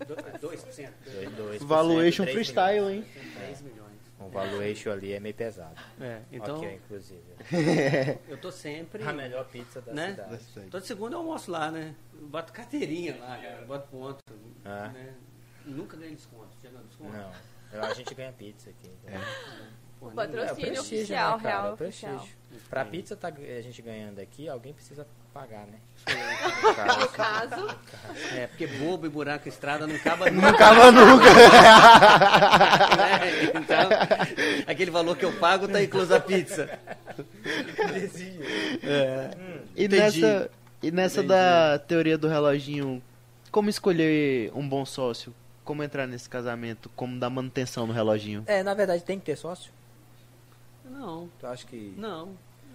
[0.00, 0.92] 2%.
[1.04, 3.04] Dois- dois por Valuation cento, três freestyle, milhões.
[3.16, 3.32] hein?
[3.36, 3.80] 3 milhões.
[4.18, 5.74] O valuation ali é meio pesado.
[5.98, 7.22] É, então ok, inclusive.
[8.28, 9.02] eu tô sempre.
[9.02, 10.10] A melhor pizza da Né?
[10.10, 10.70] cidade.
[10.70, 11.94] Toda segunda eu almoço lá, né?
[12.12, 13.64] Eu boto carteirinha lá, cara.
[13.64, 14.22] Boto ponto.
[14.64, 14.88] Ah.
[14.88, 15.14] Né?
[15.64, 16.48] Nunca ganho desconto.
[16.62, 17.12] Já ganhou desconto?
[17.12, 17.32] Não,
[17.72, 18.88] eu- a gente ganha pizza aqui.
[19.02, 19.20] entendeu?
[19.98, 21.54] Pô, O não- patrocínio É o prestígio, oficial, né, cara?
[21.56, 22.14] real É o prestígio.
[22.16, 22.38] oficial.
[22.68, 25.78] Pra pizza tá a gente ganhando aqui, alguém precisa pagar, né?
[26.98, 27.76] No caso,
[28.34, 31.32] É, porque bobo e buraco e estrada não acaba Não acaba nunca.
[31.34, 31.50] né?
[33.60, 33.88] Então,
[34.66, 36.68] aquele valor que eu pago tá incluso a pizza.
[38.82, 39.30] É.
[39.76, 40.20] E Entendi.
[40.20, 40.50] nessa,
[40.82, 43.02] e nessa da teoria do reloginho,
[43.50, 45.34] como escolher um bom sócio?
[45.64, 46.90] Como entrar nesse casamento?
[46.96, 48.42] Como dar manutenção no reloginho?
[48.46, 49.70] É, na verdade tem que ter sócio.
[50.84, 51.94] Não, Tu acha que.
[51.96, 52.30] não.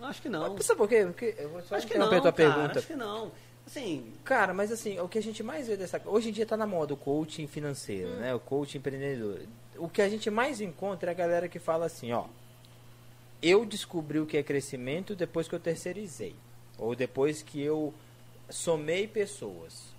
[0.06, 0.58] Acho que não.
[0.62, 1.04] Sabe por quê?
[1.06, 2.80] Porque eu vou só Acho que não, a tua cara, pergunta.
[2.80, 3.32] Acho que não.
[3.68, 6.00] Assim, Cara, mas assim, o que a gente mais vê dessa.
[6.06, 8.34] Hoje em dia tá na moda o coaching financeiro, né?
[8.36, 9.40] O coaching empreendedor.
[9.78, 12.26] O que a gente mais encontra é a galera que fala assim, ó.
[13.42, 16.36] Eu descobri o que é crescimento depois que eu terceirizei.
[16.78, 17.94] Ou depois que eu
[18.50, 19.94] somei pessoas.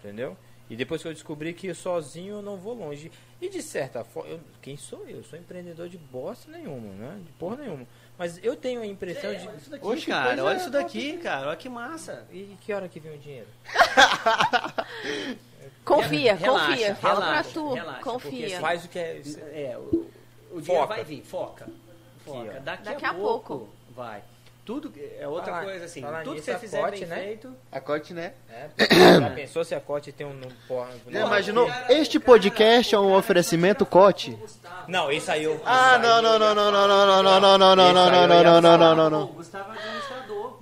[0.00, 0.36] Entendeu?
[0.68, 3.10] E depois que eu descobri que sozinho eu não vou longe.
[3.40, 5.18] E de certa forma, eu- quem sou eu?
[5.18, 7.20] Eu sou empreendedor de bosta nenhuma, né?
[7.24, 7.86] De porra nenhuma.
[8.18, 9.46] Mas eu tenho a impressão é, de.
[9.46, 10.44] olha isso daqui, Oxe, cara.
[10.44, 11.48] Olha isso daqui, cara.
[11.48, 12.26] Olha que massa.
[12.30, 13.48] E que hora que vem o dinheiro?
[15.84, 16.94] confia, Relaxa, confia.
[16.94, 17.74] Fala relaxa, pra tu.
[17.74, 18.60] relaxa, confia.
[18.60, 19.22] Faz o que é.
[19.52, 20.10] É, o,
[20.50, 20.86] o dinheiro Foca.
[20.86, 21.68] vai vir, foca.
[22.24, 22.60] Foca.
[22.60, 23.68] Daqui, Daqui a, a pouco, pouco.
[23.90, 24.22] vai.
[24.66, 26.02] Tudo é outra Falar- coisa assim.
[26.02, 27.16] Tudo que nisso, você a fizer Cote, bem né?
[27.16, 27.56] feito.
[27.70, 28.32] A Cote, né?
[28.50, 28.68] É,
[29.20, 30.30] já pensou se a Cote tem um.
[30.30, 31.70] um porra, Já imaginou?
[31.88, 34.36] Este podcast é um oferecimento Cote?
[34.88, 35.60] Não, isso aí eu.
[35.64, 38.60] Ah, não, não, não, não, não, não, não, não, não, não, não, não, não, não,
[38.60, 39.26] não, não, não, não, O não.
[39.28, 39.95] Gustavo é administrador.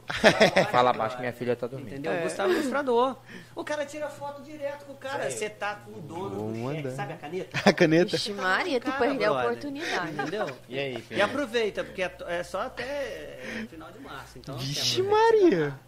[0.71, 1.93] Fala abaixo que minha filha tá dormindo.
[1.93, 2.13] Entendeu?
[2.13, 3.17] O Gustavo é administrador.
[3.55, 5.31] O cara tira foto direto com o cara.
[5.31, 6.97] Você tá com o dono do Vamos cheque, andar.
[6.97, 7.59] sabe a caneta?
[7.65, 8.11] A caneta.
[8.17, 9.51] Vixe Maria, tu perdeu a brother.
[9.51, 10.13] oportunidade.
[10.13, 10.47] Entendeu?
[10.69, 14.39] E aí, E aproveita, porque é é só até é, final de março.
[14.39, 15.79] Então, Vixe assim, Maria.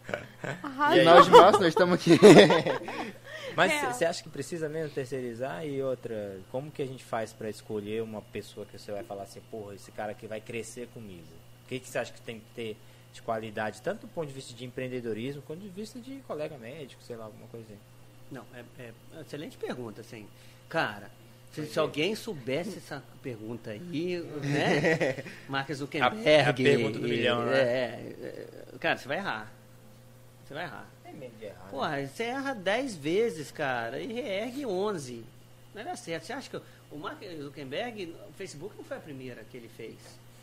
[0.62, 0.99] Arrasou.
[0.99, 2.19] Final de março nós estamos aqui.
[3.57, 5.64] Mas você acha que precisa mesmo terceirizar?
[5.64, 9.23] E outra, como que a gente faz pra escolher uma pessoa que você vai falar
[9.23, 11.25] assim, porra, esse cara aqui vai crescer comigo?
[11.64, 12.77] O que, que você acha que tem que ter
[13.17, 17.03] de qualidade, tanto do ponto de vista de empreendedorismo, quanto de vista de colega médico,
[17.03, 17.79] sei lá, alguma coisa assim?
[18.31, 20.27] Não, é, é excelente pergunta, assim.
[20.69, 21.11] Cara,
[21.53, 25.25] Se, se alguém soubesse essa pergunta aí, né?
[25.49, 26.29] Mark Zuckerberg.
[26.29, 27.59] A- a pergunta do milhão, né?
[27.59, 29.53] é, é, cara, você vai errar.
[30.47, 30.87] Você vai errar.
[31.03, 31.64] Tem medo de errar.
[31.64, 31.71] né?
[31.71, 35.25] Porra, você erra 10 vezes, cara, e reergue 11.
[35.75, 36.25] Não dá certo.
[36.25, 36.57] Você acha que
[36.91, 39.97] o Mark Zuckerberg, o Facebook não foi a primeira que ele fez.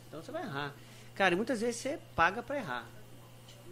[0.08, 0.72] Então você vai errar.
[1.14, 2.86] Cara, e muitas vezes você paga para errar,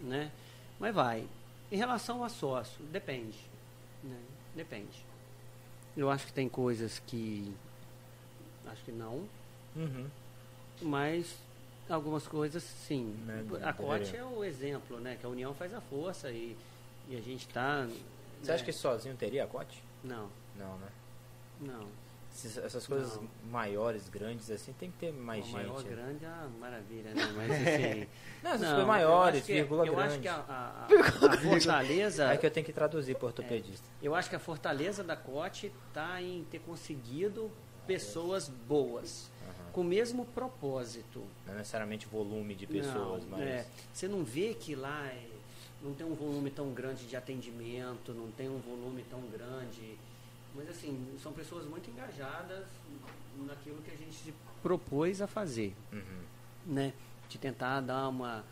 [0.01, 0.31] né?
[0.79, 1.27] Mas vai.
[1.71, 3.37] Em relação a sócio, depende.
[4.03, 4.17] né?
[4.55, 5.05] Depende.
[5.97, 7.53] Eu acho que tem coisas que
[8.67, 9.27] acho que não,
[9.75, 10.07] Uhum.
[10.81, 11.35] mas
[11.89, 13.05] algumas coisas sim.
[13.25, 15.17] Né, A COT é o exemplo, né?
[15.19, 16.55] Que a união faz a força e,
[17.09, 17.87] e a gente tá.
[18.41, 19.83] Você acha que sozinho teria a cote?
[20.03, 20.87] Não, Não, né?
[21.61, 21.87] não.
[22.33, 23.29] Esses- Essas coisas Não.
[23.51, 25.53] maiores, grandes, assim, tem que ter mais gente.
[25.53, 27.21] maior grande é uma maravilha, né?
[27.35, 28.07] Mas assim.
[28.43, 30.09] Não, essas não, coisas maiores, eu acho que- vírgula Eu grande.
[30.13, 32.33] acho que a, a- a- a fortaleza.
[32.33, 33.87] É que eu tenho que traduzir para ortopedista.
[34.01, 37.51] Eu acho que a fortaleza da COT está em ter conseguido
[37.87, 39.29] pessoas boas,
[39.71, 41.23] com o mesmo propósito.
[41.45, 43.41] Não necessariamente volume de pessoas, Não, mas.
[43.41, 45.27] é, você não vê que lá é-
[45.81, 49.97] não tem um volume tão grande de atendimento, não tem um volume tão grande.
[50.55, 52.65] Mas assim, são pessoas muito engajadas
[53.47, 55.73] naquilo que a gente se propôs a fazer.
[55.91, 56.23] Uhum.
[56.67, 56.93] né?
[57.29, 58.43] De tentar dar uma.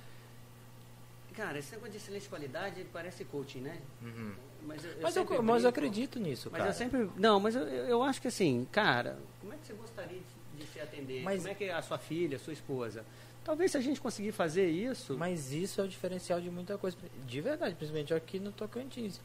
[1.35, 3.79] Cara, esse negócio de excelente qualidade parece coaching, né?
[4.01, 4.33] Uhum.
[4.67, 6.69] Mas eu, eu Mas, eu, sempre mas eu acredito nisso, Mas cara.
[6.71, 7.09] eu sempre.
[7.15, 10.63] Não, mas eu, eu eu acho que assim, cara, como é que você gostaria de,
[10.65, 11.23] de se atender?
[11.23, 13.05] Mas- Como é que é a sua filha, a sua esposa?
[13.43, 15.17] Talvez se a gente conseguir fazer isso.
[15.17, 16.95] Mas isso é o diferencial de muita coisa.
[17.25, 19.19] De verdade, principalmente aqui no Tocantins.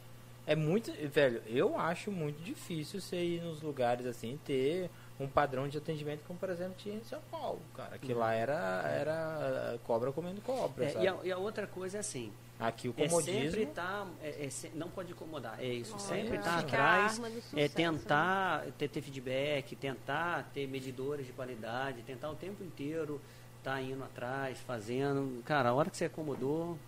[0.47, 0.92] É muito.
[1.09, 5.76] Velho, eu acho muito difícil você ir nos lugares assim e ter um padrão de
[5.78, 7.99] atendimento como, por exemplo, tinha em São Paulo, cara.
[7.99, 11.05] Que lá era, era cobra comendo cobra, É, sabe?
[11.05, 13.42] e, a, e a outra coisa é assim, Aqui o é comodismo.
[13.51, 17.12] sempre tá, é, é se- não pode incomodar, é isso, Olha, sempre tá é atrás,
[17.12, 17.68] é sucesso, né?
[17.68, 23.20] tentar ter, ter feedback, tentar ter medidores de qualidade, tentar o tempo inteiro
[23.64, 25.42] tá indo atrás, fazendo.
[25.44, 26.78] Cara, a hora que você acomodou,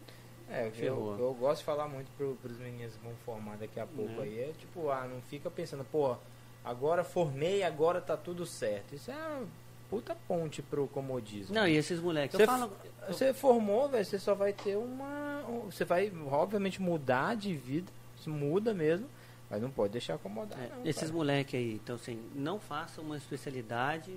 [0.50, 3.86] É, eu, eu gosto de falar muito pro, pros meninos que vão formar daqui a
[3.86, 4.22] pouco Né?
[4.22, 4.40] aí.
[4.40, 6.16] É tipo, ah, não fica pensando, pô,
[6.64, 8.94] agora formei, agora tá tudo certo.
[8.94, 9.46] Isso é uma
[9.90, 11.54] puta ponte pro comodismo.
[11.54, 15.44] Não, e esses moleques, Você, eu você formou, velho, você só vai ter uma.
[15.48, 17.90] um- Você vai, obviamente, mudar de vida.
[18.18, 19.06] Isso muda mesmo.
[19.50, 20.58] Mas não pode deixar acomodar.
[20.60, 24.10] é, não, esses moleques aí, então assim, não faça uma especialidade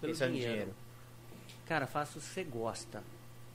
[0.00, 0.50] pelo Pensando dinheiro.
[0.52, 0.74] dinheiro.
[1.66, 3.02] Cara, faça o que você gosta.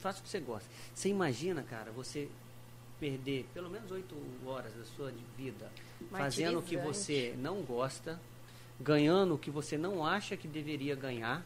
[0.06, 0.70] Faça o que você gosta.
[0.94, 2.30] Você imagina, cara, você
[3.00, 5.72] perder pelo menos oito horas da sua vida
[6.12, 8.22] fazendo o que você não gosta,
[8.80, 11.44] ganhando o que você não acha que deveria ganhar,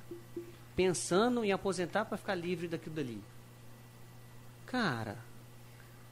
[0.76, 3.24] pensando em aposentar para ficar livre daquilo dali.
[4.66, 5.16] Cara,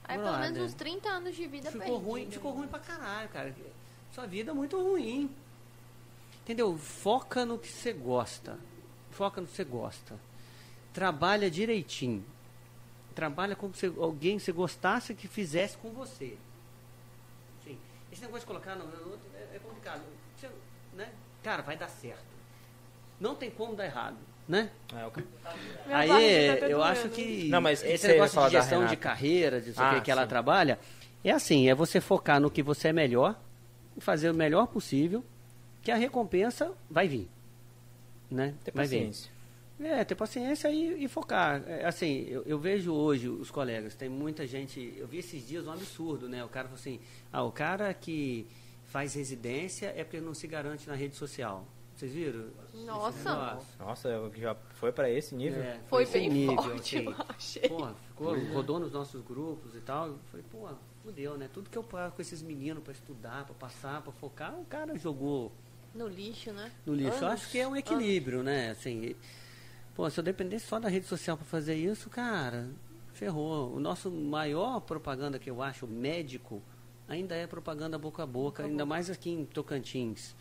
[0.06, 2.06] Aí pelo brother, menos uns 30 anos de vida ficou perdido.
[2.06, 3.54] ruim, ficou ruim pra caralho, cara.
[4.14, 5.30] Sua vida é muito ruim.
[6.43, 6.78] Entendeu?
[6.78, 8.58] Foca no que você gosta.
[9.12, 10.18] Foca no que você gosta.
[10.93, 12.24] Trabalha direitinho.
[13.18, 16.38] Trabalha como se alguém você gostasse que fizesse com você.
[17.63, 17.76] Sim.
[18.11, 18.84] Esse negócio de colocar no,
[19.34, 20.03] é, é complicado.
[20.36, 20.47] Você,
[20.93, 21.09] né?
[21.41, 22.24] Cara, vai dar certo.
[23.20, 24.70] Não tem como dar errado, né?
[24.95, 25.24] É, o ca-
[25.88, 29.74] Minha Aí tá eu acho que Não, mas esse negócio de gestão de carreira, de
[29.76, 30.78] Ah, que, que ela trabalha,
[31.24, 33.36] é assim, é você focar no que você é melhor,
[33.97, 35.26] e fazer o melhor possível,
[35.82, 37.28] que a recompensa vai vir.
[38.30, 38.53] Né?
[38.63, 39.11] ter vai vir.
[39.80, 41.61] É, ter paciência e, e focar.
[41.67, 44.93] É, assim, eu, eu vejo hoje os colegas, tem muita gente.
[44.97, 46.43] Eu vi esses dias um absurdo, né?
[46.43, 46.99] O cara falou assim:
[47.32, 48.47] ah, o cara que
[48.86, 51.63] faz residência é porque não se garante na rede social.
[51.95, 52.45] Vocês viram?
[52.86, 53.59] Nossa.
[53.80, 55.61] Nossa, eu- já foi pra esse nível?
[55.63, 57.05] É, Foi esse bem nível, forte, assim.
[57.07, 57.69] eu achei.
[57.69, 60.07] Pô, ficou, rodou nos nossos grupos e tal.
[60.09, 60.69] Eu falei, pô,
[61.03, 61.49] fudeu, né?
[61.51, 64.95] Tudo que eu pago com esses meninos pra estudar, pra passar, pra focar, o cara
[64.97, 65.51] jogou
[65.95, 66.71] No lixo, né?
[66.86, 67.09] no lixo.
[67.09, 68.69] Eu Anos, acho que é um equilíbrio, né?
[68.69, 69.15] Assim,
[69.98, 72.70] pô, se eu dependesse só da rede social pra fazer isso, cara,
[73.14, 73.74] ferrou.
[73.74, 76.62] O nosso maior propaganda que eu acho médico
[77.08, 80.36] ainda é propaganda boca a boca, ainda mais aqui em Tocantins.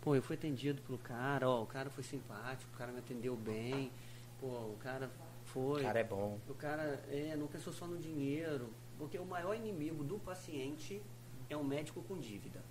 [0.00, 3.36] Pô, eu fui atendido pelo cara, ó, o cara foi simpático, o cara me atendeu
[3.36, 3.92] bem,
[4.40, 5.10] pô, o cara
[5.44, 5.82] foi.
[5.82, 6.38] O cara é bom.
[6.48, 11.02] O cara é, não pensou só no dinheiro, porque o maior inimigo do paciente
[11.50, 12.62] é um médico com dívida.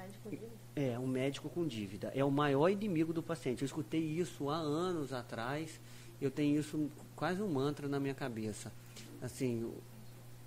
[0.00, 2.10] Médico É, um médico com dívida.
[2.14, 3.62] É o maior inimigo do paciente.
[3.62, 5.80] Eu escutei isso há anos atrás.
[6.20, 8.72] Eu tenho isso quase um mantra na minha cabeça.
[9.20, 9.70] Assim,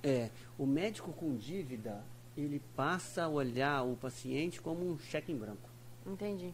[0.01, 2.03] é, o médico com dívida,
[2.35, 5.69] ele passa a olhar o paciente como um cheque em branco.
[6.05, 6.53] Entendi.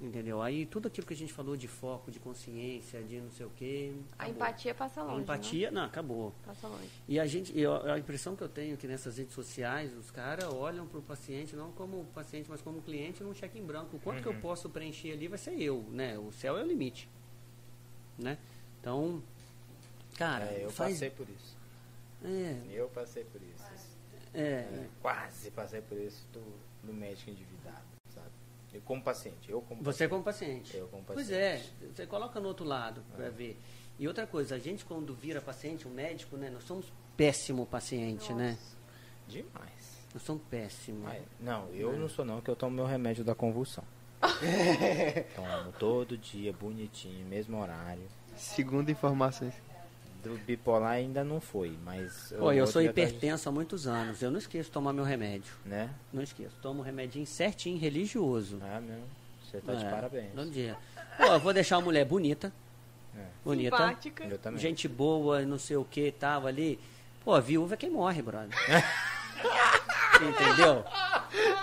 [0.00, 0.42] Entendeu?
[0.42, 3.50] Aí tudo aquilo que a gente falou de foco, de consciência, de não sei o
[3.50, 3.94] quê.
[4.18, 4.34] A acabou.
[4.34, 5.22] empatia passa A longe.
[5.22, 6.28] empatia, não, acabou.
[6.30, 6.34] Né?
[6.46, 6.90] Passa longe.
[7.08, 10.10] E a gente, eu- a impressão que eu tenho é que nessas redes sociais, os
[10.10, 13.96] caras olham para o paciente não como paciente, mas como cliente num cheque em branco.
[13.96, 16.18] O quanto que eu posso preencher ali vai ser eu, né?
[16.18, 17.08] O céu é o limite,
[18.18, 18.36] né?
[18.80, 19.22] Então,
[20.16, 21.56] cara, É, eu faz, passei por isso.
[22.24, 23.64] é, Eu passei por isso.
[24.34, 26.42] é, É, quase passei por isso do,
[26.86, 27.93] do médico endividado?
[28.74, 30.76] Eu como paciente, eu como você como paciente.
[30.76, 31.72] Eu como Pois paciente.
[31.82, 33.58] é, você coloca no outro lado para ver.
[33.98, 36.50] E outra coisa, a gente quando vira paciente, o médico, né?
[36.50, 38.58] Nós somos péssimo paciente, né?
[39.28, 39.94] Demais.
[40.12, 41.12] Nós somos péssimos.
[41.40, 43.84] Não, eu não sou não, que eu tomo meu remédio da convulsão.
[45.36, 48.08] tomo todo dia, bonitinho, mesmo horário.
[48.36, 49.54] Segundo informações.
[50.24, 52.32] Do bipolar ainda não foi, mas...
[52.38, 54.22] Pô, eu sou hipertenso há muitos anos.
[54.22, 55.52] Eu não esqueço de tomar meu remédio.
[55.64, 55.90] Né?
[56.12, 56.56] Não esqueço.
[56.62, 58.58] Tomo um remedinho certinho, religioso.
[58.62, 59.00] Ah, meu,
[59.42, 60.32] você tá de É, parabéns.
[60.34, 60.76] Todo dia.
[61.16, 62.52] Pô, eu vou deixar uma mulher bonita.
[63.16, 63.24] É.
[63.44, 63.76] Bonita.
[63.76, 64.24] Simpática.
[64.24, 64.60] Eu também.
[64.60, 66.80] Gente boa, não sei o que tava ali.
[67.24, 68.50] Pô, viúva é quem morre, brother.
[70.22, 70.84] Entendeu?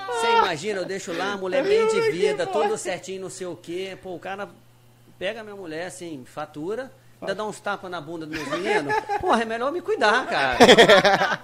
[0.08, 3.56] Você imagina, eu deixo lá a mulher bem de vida, todo certinho, não sei o
[3.56, 3.96] que.
[3.98, 4.50] Pô, o cara
[5.18, 6.92] pega a minha mulher assim, fatura,
[7.22, 8.94] ainda dá uns tapas na bunda dos meus meninos.
[9.22, 10.58] Porra, é melhor eu me cuidar, cara.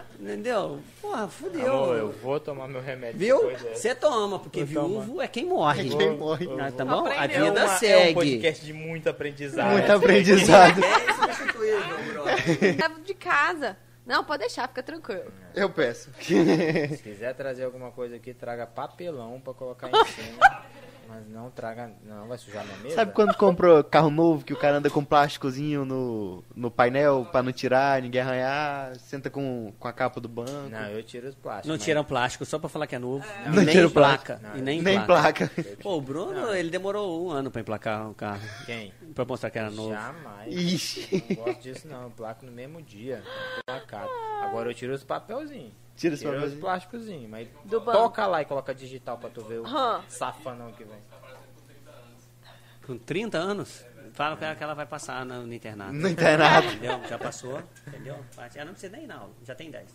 [0.19, 0.79] Entendeu?
[0.99, 1.71] Porra, fudeu.
[1.73, 3.19] Amor, eu vou tomar meu remédio.
[3.19, 3.51] Viu?
[3.73, 5.03] Você toma, porque Vou tomar.
[5.05, 5.87] viúvo é quem morre.
[5.87, 6.47] É quem morre.
[6.59, 7.05] Ah, tá bom?
[7.05, 7.45] A Aprendeu.
[7.45, 8.13] vida é uma- É um segue.
[8.15, 9.71] podcast de muito aprendizado.
[9.73, 10.81] Muito aprendizado.
[10.83, 12.77] É substituível, brother.
[12.81, 13.77] Levo de casa.
[14.07, 15.31] Não, pode deixar, fica tranquilo.
[15.53, 16.09] Eu peço.
[16.19, 20.63] Se quiser trazer alguma coisa aqui, traga papelão pra colocar em cima.
[21.07, 21.91] Mas não traga.
[22.03, 22.95] Não, vai sujar minha mesa.
[22.95, 27.41] Sabe quando comprou carro novo que o cara anda com plásticozinho no, no painel pra
[27.41, 30.69] não tirar, ninguém arranhar, senta com, com a capa do banco?
[30.69, 31.67] Não, eu tiro os plásticos.
[31.69, 33.25] Não mas- tira plástico só pra falar que é novo.
[33.47, 34.35] Não E nem tira o placa.
[34.37, 34.57] plástico.
[34.57, 35.47] E nem, Nem placa.
[35.47, 35.77] placa.
[35.81, 38.41] Pô, o Bruno, ele demorou um ano pra emplacar o carro.
[38.65, 38.93] Quem?
[39.15, 39.93] Pra mostrar que era novo.
[39.93, 40.53] Jamais.
[40.53, 41.23] Ixi.
[41.29, 42.03] Não gosto disso não.
[42.03, 43.23] Eu placo no mesmo dia.
[43.65, 44.09] Placado.
[44.43, 45.71] Agora eu tiro os papelzinhos.
[45.97, 46.61] Tira esse Tira os papelzinho.
[46.61, 47.29] plásticozinhos.
[47.29, 47.91] Mas Do banco.
[47.97, 50.01] toca lá e coloca digital pra tu ver o Hã.
[50.07, 50.99] safanão que vem.
[52.85, 53.83] Com 30 anos,
[54.13, 55.91] fala pra ela que ela vai passar no, no internato.
[55.91, 56.67] No internato.
[56.69, 57.01] Entendeu?
[57.09, 58.15] Já passou, entendeu?
[58.55, 59.29] Ela não precisa nem ir, não.
[59.43, 59.89] Já tem 10.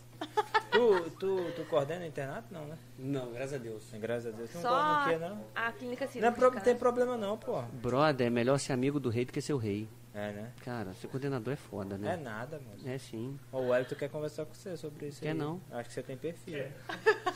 [0.70, 2.48] Tu, tu, tu coordena o internato?
[2.50, 2.76] Não, né?
[2.98, 3.82] Não, graças a Deus.
[3.94, 4.50] Graças a Deus.
[4.50, 5.44] Tu não Só coordena o quê, não?
[5.54, 6.50] a clínica Não é cirúrgica.
[6.50, 7.62] pro, tem problema não, pô.
[7.72, 9.88] Brother, é melhor ser amigo do rei do que ser o rei.
[10.14, 10.50] É, né?
[10.64, 12.16] Cara, ser coordenador é foda, É né?
[12.16, 12.78] nada, mano.
[12.94, 13.38] É, sim.
[13.50, 15.34] Ó, O Wellington quer conversar com você sobre isso Quer aí.
[15.34, 15.60] não.
[15.70, 16.64] Acho que você tem perfil.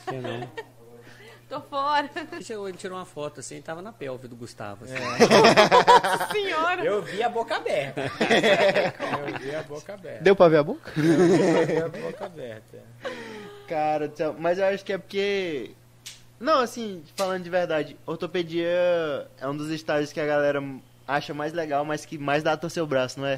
[0.08, 0.50] Quer não.
[1.48, 2.10] Tô fora.
[2.32, 4.84] Ele chegou, ele tirou uma foto assim, tava na pelve do Gustavo.
[4.84, 4.94] Assim.
[6.32, 6.84] Senhora.
[6.84, 8.02] Eu vi a boca aberta.
[9.30, 10.24] Eu vi a boca aberta.
[10.24, 10.90] Deu pra ver a boca?
[10.96, 12.78] Eu vi a boca aberta.
[13.68, 15.70] Cara, mas eu acho que é porque.
[16.38, 18.68] Não, assim, falando de verdade, ortopedia
[19.40, 20.60] é um dos estágios que a galera
[21.06, 23.36] acha mais legal, mas que mais dá a torcer o braço, não é?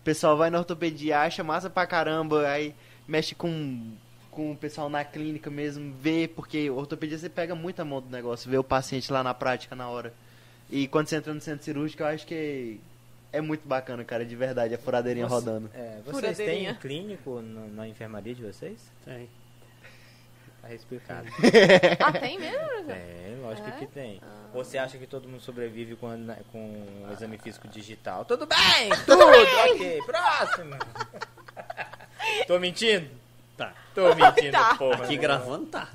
[0.00, 2.74] O pessoal vai na ortopedia, acha massa pra caramba, aí
[3.06, 3.92] mexe com,
[4.30, 8.50] com o pessoal na clínica mesmo, vê, porque ortopedia você pega muita mão do negócio,
[8.50, 10.12] vê o paciente lá na prática na hora.
[10.70, 12.78] E quando você entra no centro cirúrgico, eu acho que
[13.32, 15.70] é muito bacana, cara, de verdade, a furadeirinha Você- rodando.
[15.74, 16.72] É, vocês Furadeirinha.
[16.74, 18.78] têm clínico no- na enfermaria de vocês?
[19.04, 19.28] Tem.
[20.68, 21.26] Tá explicado.
[22.04, 22.90] Ah, tem mesmo?
[22.90, 23.72] É, lógico É?
[23.72, 24.20] que tem.
[24.52, 26.58] Você acha que todo mundo sobrevive com, a- com
[27.08, 28.24] o exame físico digital?
[28.26, 30.76] Tudo bem, tudo, ok, próximo.
[32.46, 33.08] Tô mentindo?
[33.56, 33.72] Tá.
[33.94, 34.74] Tô mentindo, Tá.
[34.74, 35.04] porra.
[35.04, 35.88] Aqui gravando tá.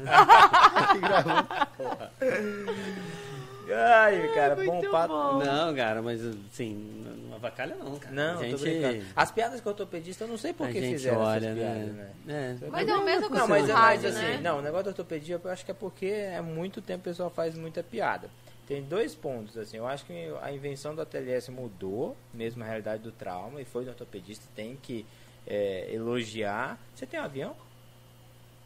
[3.72, 5.40] Ai, cara, bom bom.
[5.40, 8.16] Não, cara, mas assim, não avacalha não, cara.
[8.16, 9.06] Não, a gente.
[9.16, 12.12] As piadas com ortopedista, eu não sei por a que fizeram olha, essas piadas, né?
[12.26, 12.60] né?
[12.62, 12.70] É.
[12.70, 14.34] Mas é o mesmo com Não, o mas é rádio, mais né?
[14.34, 17.04] assim, não, o negócio da ortopedia eu acho que é porque há muito tempo o
[17.04, 18.30] pessoal faz muita piada.
[18.66, 23.04] Tem dois pontos, assim, eu acho que a invenção do ATLS mudou, mesmo a realidade
[23.04, 25.06] do trauma, e foi do ortopedista, tem que
[25.46, 26.80] é, elogiar.
[26.96, 27.56] Você tem um avião?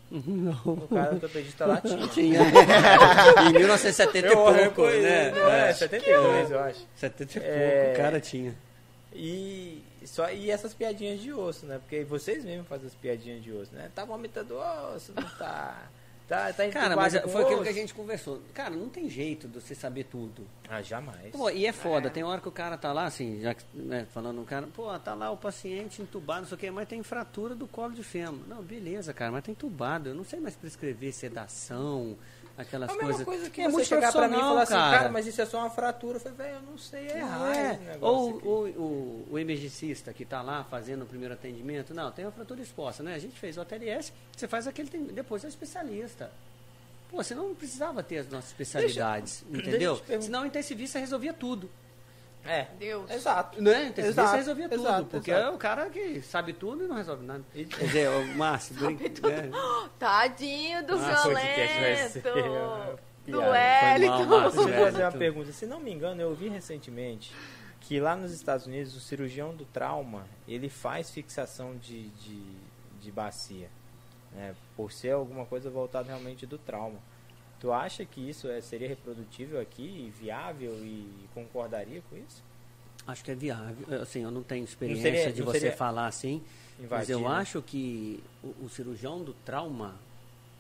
[0.10, 0.52] Não.
[0.74, 2.08] O cara do ortopedista lá tinha.
[2.08, 2.40] Tinha.
[3.50, 5.32] em 1970 e eu- pouco, né?
[5.32, 6.80] Não é, 72, eu acho.
[6.96, 7.92] 70 e pouco, É.
[7.94, 8.56] o cara tinha.
[9.14, 11.80] E, só, e essas piadinhas de osso, né?
[11.80, 13.90] Porque vocês mesmos fazem as piadinhas de osso, né?
[13.94, 14.56] Tá vomitando
[14.96, 15.90] osso, não tá.
[16.28, 18.42] Tá, tá Cara, mas com foi aquilo que a gente conversou.
[18.54, 20.46] Cara, não tem jeito de você saber tudo.
[20.68, 21.32] Ah, jamais.
[21.32, 24.06] Pô, e é foda, tem hora que o cara tá lá, assim, já que, né,
[24.14, 27.02] falando um cara, pô, tá lá o paciente entubado, não sei o que, mas tem
[27.02, 28.42] fratura do colo de fêmur.
[28.46, 30.10] Não, beleza, cara, mas tá entubado.
[30.10, 32.18] Eu não sei mais prescrever sedação,
[32.58, 33.26] aquelas É a mesma coisas.
[33.26, 35.60] coisa que é você chegar pra mim e falar assim, cara, mas isso é só
[35.60, 36.18] uma fratura.
[36.18, 37.74] Eu falei, velho, eu não sei, é errado é.
[37.74, 38.78] esse negócio Ou aqui.
[38.78, 43.14] o, emergicista que está lá fazendo o primeiro atendimento, não, tem uma fratura exposta, né?
[43.14, 46.32] A gente fez o ATLS, você faz aquele, depois é o especialista.
[47.10, 49.92] Pô, senão não precisava ter as nossas especialidades, deixa entendeu?
[49.94, 50.26] eu te perguntar.
[50.26, 51.70] Senão o intensivista resolvia tudo.
[52.48, 53.10] É, Deus.
[53.12, 53.62] exato.
[53.62, 53.72] Né?
[53.72, 54.82] O intensivista Exato, resolvia tudo.
[54.82, 55.48] exato, porque exato.
[55.48, 57.44] é o cara que sabe tudo e não resolve nada.
[57.54, 59.50] E- Quer dizer, o Márcio, brinca- é.
[60.00, 62.30] Tadinho do Ah, violento.
[62.30, 63.40] uma Do.
[63.42, 64.50] Wellington.
[64.52, 65.52] Deixa eu fazer uma pergunta.
[65.52, 67.34] Se não me engano, eu ouvi recentemente
[67.82, 72.42] que lá nos Estados Unidos o cirurgião do trauma ele faz fixação de, de,
[73.02, 73.70] de bacia,
[74.34, 74.56] né?
[74.76, 77.00] Por ser alguma coisa voltada realmente do trauma.
[77.60, 82.44] Tu acha que isso é, seria reprodutível aqui, viável e concordaria com isso?
[83.06, 84.02] Acho que é viável.
[84.02, 86.42] Assim, eu não tenho experiência seria- de não você falar assim,
[86.90, 89.96] mas eu acho que o, o cirurgião do trauma,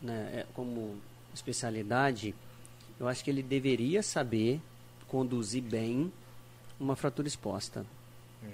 [0.01, 0.97] né, é, como
[1.33, 2.33] especialidade,
[2.99, 4.59] eu acho que ele deveria saber
[5.07, 6.11] conduzir bem
[6.79, 7.85] uma fratura exposta.
[8.43, 8.47] Hum.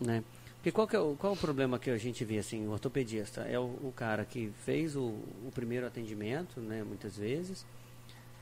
[0.00, 0.24] Né?
[0.64, 3.42] Porque qual, é o, qual é o problema que a gente vê assim, o ortopedista?
[3.42, 7.66] É o, o cara que fez o, o primeiro atendimento, né, muitas vezes,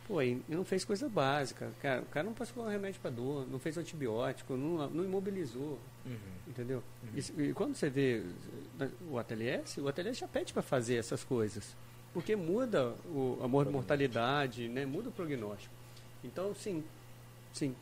[0.07, 1.73] pô, e não fez coisa básica.
[1.83, 5.81] Cara, o cara não passou um remédio para dor, não fez antibiótico, não, não imobilizou,
[6.07, 6.17] Uhum.
[6.47, 6.81] entendeu?
[7.13, 8.23] Isso- E, quando você vê
[9.11, 11.75] o ATLS, o ATLS já pede para fazer essas coisas.
[12.15, 15.75] Porque muda o, a mor- mortalidade, né, muda o prognóstico.
[16.23, 16.85] Então, sim,
[17.53, 17.75] sim,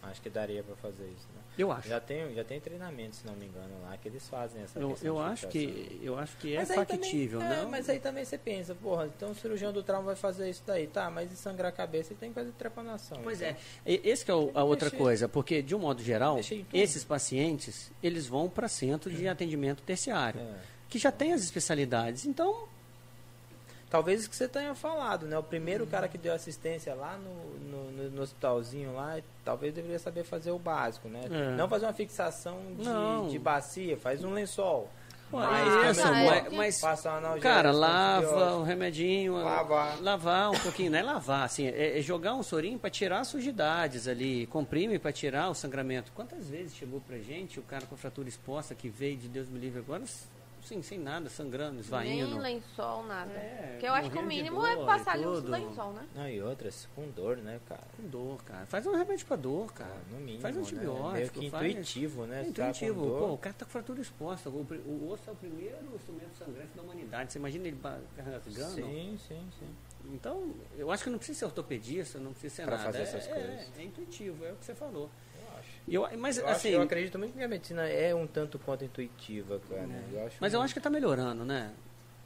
[0.00, 1.40] Acho que daria para fazer isso, né?
[1.58, 1.88] eu acho.
[1.88, 4.96] Já tem, já tem treinamento, se não me engano, lá, que eles fazem essa Eu,
[5.02, 7.70] eu acho que eu acho que é Mas factível, também, é, não?
[7.70, 10.86] mas aí também você pensa, porra, então o cirurgião do trauma vai fazer isso daí,
[10.86, 13.18] tá, mas e sangrar a cabeça ele tem que fazer trepanação.
[13.24, 13.56] Pois então.
[13.84, 13.92] é.
[13.92, 14.96] E- Esse que é o- a outra mexer.
[15.02, 16.38] coisa, porque de um modo geral,
[16.72, 20.54] esses pacientes, eles vão para centro de atendimento terciário, É.
[20.88, 22.24] que já tem as especialidades.
[22.24, 22.68] Então,
[23.90, 25.38] Talvez isso que você tenha falado, né?
[25.38, 30.24] O primeiro cara que deu assistência lá no, no, no- hospitalzinho lá, talvez deveria saber
[30.24, 31.22] fazer o básico, né?
[31.30, 31.56] É.
[31.56, 32.58] Não fazer uma fixação
[33.24, 34.90] de, de bacia, faz um lençol.
[35.30, 40.00] Mas mas- mas- passar um analgésico, cara, lava o remedinho, Lavar.
[40.02, 43.28] lavar um pouquinho, não é lavar, assim, é, é jogar um sorinho para tirar as
[43.28, 46.12] sujidades ali, comprime para tirar o sangramento.
[46.14, 49.58] Quantas vezes chegou pra gente o cara com fratura exposta que veio de Deus me
[49.58, 50.02] livre agora,
[50.68, 52.30] sim, sem nada, sangrando, esvaindo.
[52.32, 53.32] Nem lençol, nada.
[53.32, 56.06] É, Porque eu acho que o mínimo dor é passar ali um lençol, né?
[56.14, 57.82] Não, e outras com dor, né, cara?
[57.96, 58.66] Com dor, cara.
[58.66, 59.90] Faz um remédio pra dor, cara.
[59.94, 60.64] Ah, no mínimo, Faz um né?
[60.66, 61.12] antibiótico.
[61.12, 62.40] Meio que faz- intuitivo, né?
[62.40, 63.00] É tá intuitivo.
[63.06, 64.50] dor- Pô, o cara tá com fratura exposta.
[64.50, 67.32] O, o osso é o primeiro instrumento sangrante da humanidade.
[67.32, 68.74] Você imagina ele rasgando?
[68.74, 69.66] Sim, sim, sim.
[70.10, 72.86] Então, eu acho que não precisa ser ortopedista, não precisa ser Pra nada.
[72.92, 73.78] fazer é, essas é- coisas.
[73.78, 75.10] É, intuitivo, é o que você falou.
[75.90, 76.14] Eu acho.
[76.14, 78.84] Eu, mas, Eu, acho- assim, eu acredito muito que a medicina é um tanto quanto
[78.84, 79.88] intuitiva, cara.
[80.12, 81.72] Eu acho mas eu acho que tá melhorando, né?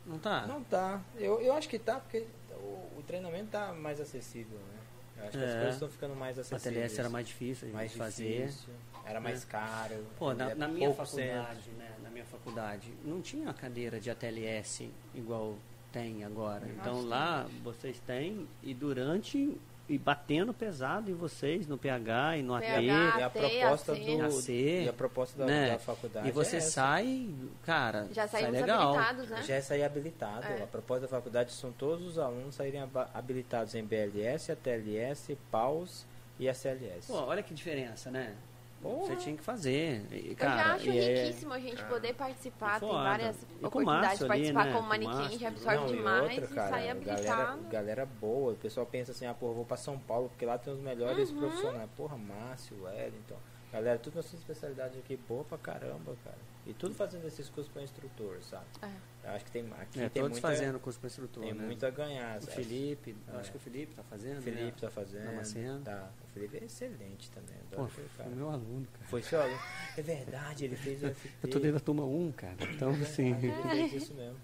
[0.07, 0.47] Não tá?
[0.47, 1.01] Não tá.
[1.17, 4.79] Eu, eu acho que tá, porque o, o treinamento tá mais acessível, né?
[5.19, 5.55] Eu acho que as É.
[5.57, 6.75] coisas estão ficando mais a acessíveis.
[6.75, 8.47] TLS era mais difícil de mais fazer.
[8.47, 8.71] difícil,
[9.07, 10.05] era mais caro.
[10.19, 11.91] Pô, na, é na minha faculdade, né?
[12.03, 15.57] Na minha faculdade, não tinha a cadeira de ATLS igual
[15.93, 16.67] tem agora.
[16.81, 19.57] Então lá vocês têm e durante
[19.89, 22.65] e batendo pesado em vocês no PH e no AT.
[22.65, 25.71] E a proposta do AC, e a proposta da, né?
[25.71, 27.29] da faculdade E você é sai,
[27.65, 28.95] cara, Já sai saímos legal.
[28.95, 29.43] habilitados, né?
[29.43, 30.47] Já é sair habilitado.
[30.47, 30.63] É.
[30.63, 36.07] A proposta da faculdade são todos os alunos saírem habilitados em BLS, ATLS, PAUS
[36.39, 37.09] e ACLS.
[37.09, 38.35] Pô, olha que diferença, né?
[38.83, 39.07] Porra.
[39.07, 40.05] Você tinha que fazer.
[40.11, 43.03] E, eu cara, já acho e é- riquíssimo a gente poder participar, tem Foda.
[43.05, 44.73] várias E com oportunidades de ali, participar né?
[44.73, 45.39] como Com o manequim, Márcio.
[45.39, 47.63] já absorve Não, e demais outra, e cara, sair galera, habilitado.
[47.71, 48.53] galera boa.
[48.53, 51.31] O pessoal pensa assim, ah, porra, vou pra São Paulo, porque lá tem os melhores
[51.31, 51.39] Uhum.
[51.39, 51.89] profissionais.
[51.97, 53.37] Porra, Márcio, Wellington.
[53.73, 56.37] Galera, tudo nas suas especialidades aqui, boa pra caramba, cara.
[56.67, 58.67] E tudo fazendo esses cursos pra instrutor, sabe?
[58.83, 58.93] É.
[59.25, 61.65] Eu acho que tem aqui é, tem todos muita, fazendo curso para instrutor, tem né?
[61.65, 62.39] muito a ganhar.
[62.39, 62.57] O sabe?
[62.57, 63.41] Felipe, eu É.
[63.41, 64.75] acho que o Felipe tá fazendo, O Felipe né?
[64.79, 65.25] tá fazendo.
[65.25, 65.81] Damasceno.
[65.81, 66.11] Tá.
[66.23, 67.57] O Felipe é excelente também.
[67.71, 68.31] Pô, Adoro foi aquele cara.
[68.31, 69.05] o meu aluno, cara.
[69.07, 69.59] Foi seu aluno?
[69.97, 71.31] É verdade, ele fez o FT.
[71.43, 72.57] Eu tô dentro da turma 1, cara.
[72.71, 73.35] Então, assim...
[73.35, 74.37] Ele fez isso mesmo.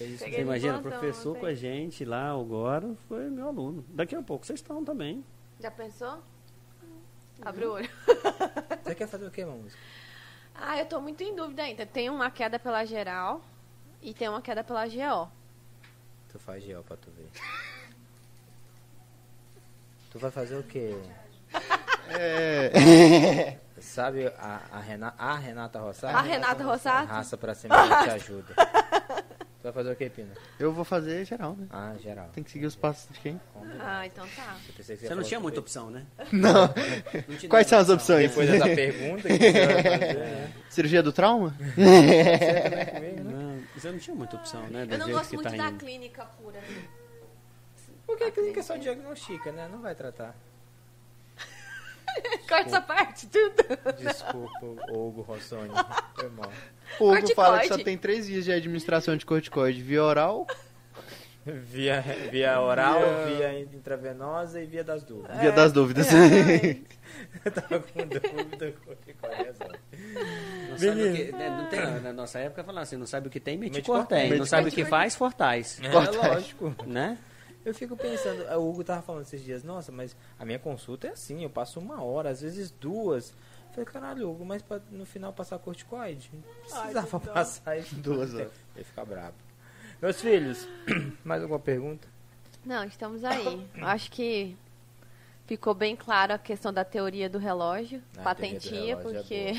[0.00, 3.84] Isso Você imagina, professor com a gente lá agora foi meu aluno.
[3.90, 5.24] Daqui a pouco vocês estão também.
[5.60, 6.22] Já pensou?
[7.42, 7.90] Abre o olho.
[8.84, 9.80] Você quer fazer o que, música?
[10.54, 11.86] Ah, eu tô muito em dúvida ainda.
[11.86, 13.40] Tem uma queda pela geral
[14.02, 15.30] e tem uma queda pela GO.
[16.30, 17.30] Tu faz gel pra tu ver.
[20.10, 20.94] Tu vai fazer o quê?
[22.10, 23.58] É.
[23.80, 26.16] Sabe a, a, Renata, a Renata Rossato?
[26.16, 27.06] A Renata Rossato?
[27.06, 28.54] Raça pra cima te ajuda.
[29.58, 30.28] Tu vai fazer o quê, Pina?
[30.58, 31.66] Eu vou fazer geral, né?
[31.70, 32.28] Ah, geral.
[32.32, 33.40] Tem que seguir os passos de quem?
[33.80, 34.56] Ah, então tá.
[34.68, 36.06] Eu pensei que Você não falar tinha muita opção, né?
[36.30, 36.52] Não.
[36.52, 38.28] Não Quais são as opções?
[38.28, 40.52] Depois dessa pergunta, que você vai fazer, né?
[40.70, 41.56] Cirurgia do trauma?
[43.24, 44.86] Não, você não tinha muita opção, né?
[44.86, 45.78] Do Eu não jeito gosto que muito tá da indo.
[45.78, 46.60] clínica pura.
[48.06, 49.68] Porque a clínica só diagnostica, né?
[49.70, 50.36] Não vai tratar.
[52.48, 53.54] Corta essa parte, tudo.
[53.98, 55.70] Desculpa, Hugo Rossoni.
[56.14, 56.50] Foi mal.
[56.98, 59.82] O Hugo fala que só tem três dias de administração de corticoide.
[59.82, 60.46] Via oral,
[61.44, 65.38] Via, via oral, via intravenosa e via das dúvidas.
[65.40, 66.06] Via das dúvidas.
[67.44, 68.74] Eu tava com dúvida
[69.18, 69.52] qual é.
[70.68, 73.30] Não sabe o que, né, não tem, na nossa época falava assim, não sabe o
[73.30, 74.38] que tem, mete cortéis.
[74.38, 75.80] Não sabe o que faz, fortais.
[75.82, 76.18] É, Corta.
[76.18, 76.74] lógico.
[76.86, 77.16] Né?
[77.64, 81.10] Eu fico pensando, o Hugo tava falando esses dias, nossa, mas a minha consulta é
[81.10, 83.30] assim, eu passo uma hora, às vezes duas.
[83.30, 86.30] Eu falei, caralho, Hugo, mas pra, no final passar corticoide?
[86.32, 87.94] Não precisava passar isso.
[87.96, 88.52] Duas horas.
[88.74, 89.34] Ele fica bravo.
[90.00, 90.68] Meus filhos,
[91.24, 92.08] mais alguma pergunta?
[92.64, 93.66] Não, estamos aí.
[93.82, 94.56] Acho que
[95.46, 98.02] ficou bem claro a questão da teoria do relógio.
[98.16, 99.52] Ah, a teoria do patentia, relógio é porque.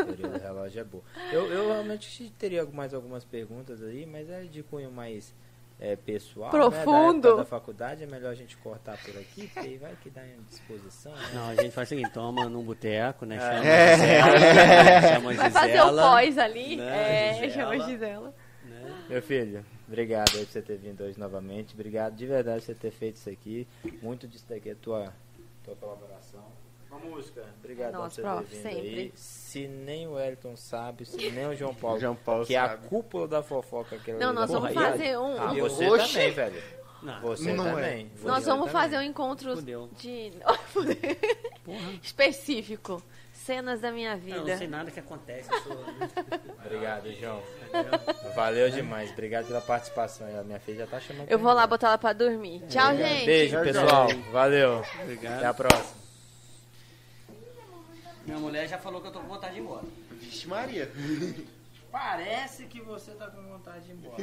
[0.00, 1.04] A teoria do relógio é boa.
[1.32, 5.32] Eu, eu realmente teria mais algumas perguntas aí, mas é de cunho mais
[5.78, 6.46] é, pessoal.
[6.52, 7.20] Né, Profundo.
[7.22, 10.08] da, época da faculdade, é melhor a gente cortar por aqui, porque aí vai que
[10.10, 11.12] dá em disposição.
[11.12, 11.30] Né?
[11.34, 13.38] Não, a gente faz o seguinte, toma num boteco, né?
[13.38, 13.92] Chama É.
[13.92, 16.76] a Gisela, chama a Vai fazer o Gisela, pós ali.
[16.76, 17.50] né, É, Gisela.
[17.52, 18.34] chama a Gisela.
[18.64, 19.04] né?
[19.08, 21.74] Meu filho, obrigado aí por você ter vindo hoje novamente.
[21.74, 23.66] Obrigado de verdade por você ter feito isso aqui.
[24.02, 25.12] Muito disso daqui é tua,
[25.62, 26.44] tua colaboração.
[26.96, 27.44] Uma música.
[27.58, 28.74] Obrigado por você prof, ter vindo aí.
[28.74, 29.12] sempre.
[29.16, 32.68] Se nem o Elton sabe, se nem o João Paulo, João Paulo que é a
[32.70, 32.88] sabe.
[32.88, 33.98] cúpula da fofoca.
[33.98, 35.40] Que Não, nós vamos Porra, aí, fazer um.
[35.40, 36.12] Ah, um- você Oxi.
[36.14, 36.62] também, velho.
[37.02, 37.70] Não, Você Não é.
[37.72, 38.10] também.
[38.16, 38.82] Você Nós vamos também.
[38.82, 39.88] fazer um encontro Fudeu.
[39.98, 40.32] de
[42.02, 43.02] específico.
[43.32, 44.66] Cenas da minha Eu não sei vida.
[44.76, 45.48] nada que acontece.
[45.62, 45.76] Sou...
[46.64, 47.40] Obrigado, João.
[48.34, 49.10] Valeu demais.
[49.12, 50.26] Obrigado pela participação.
[50.40, 51.30] A minha filha já tá chamando.
[51.30, 52.62] Eu vou lá botar ela pra dormir.
[52.68, 53.24] Tchau, gente.
[53.26, 54.08] Beijo, pessoal.
[54.32, 54.82] Valeu.
[55.02, 55.36] Obrigado.
[55.36, 56.05] Até a próxima.
[58.26, 59.84] Minha mulher já falou que eu tô com vontade de ir embora.
[60.20, 60.90] Vixe Maria.
[61.92, 64.20] Parece que você tá com vontade de ir embora.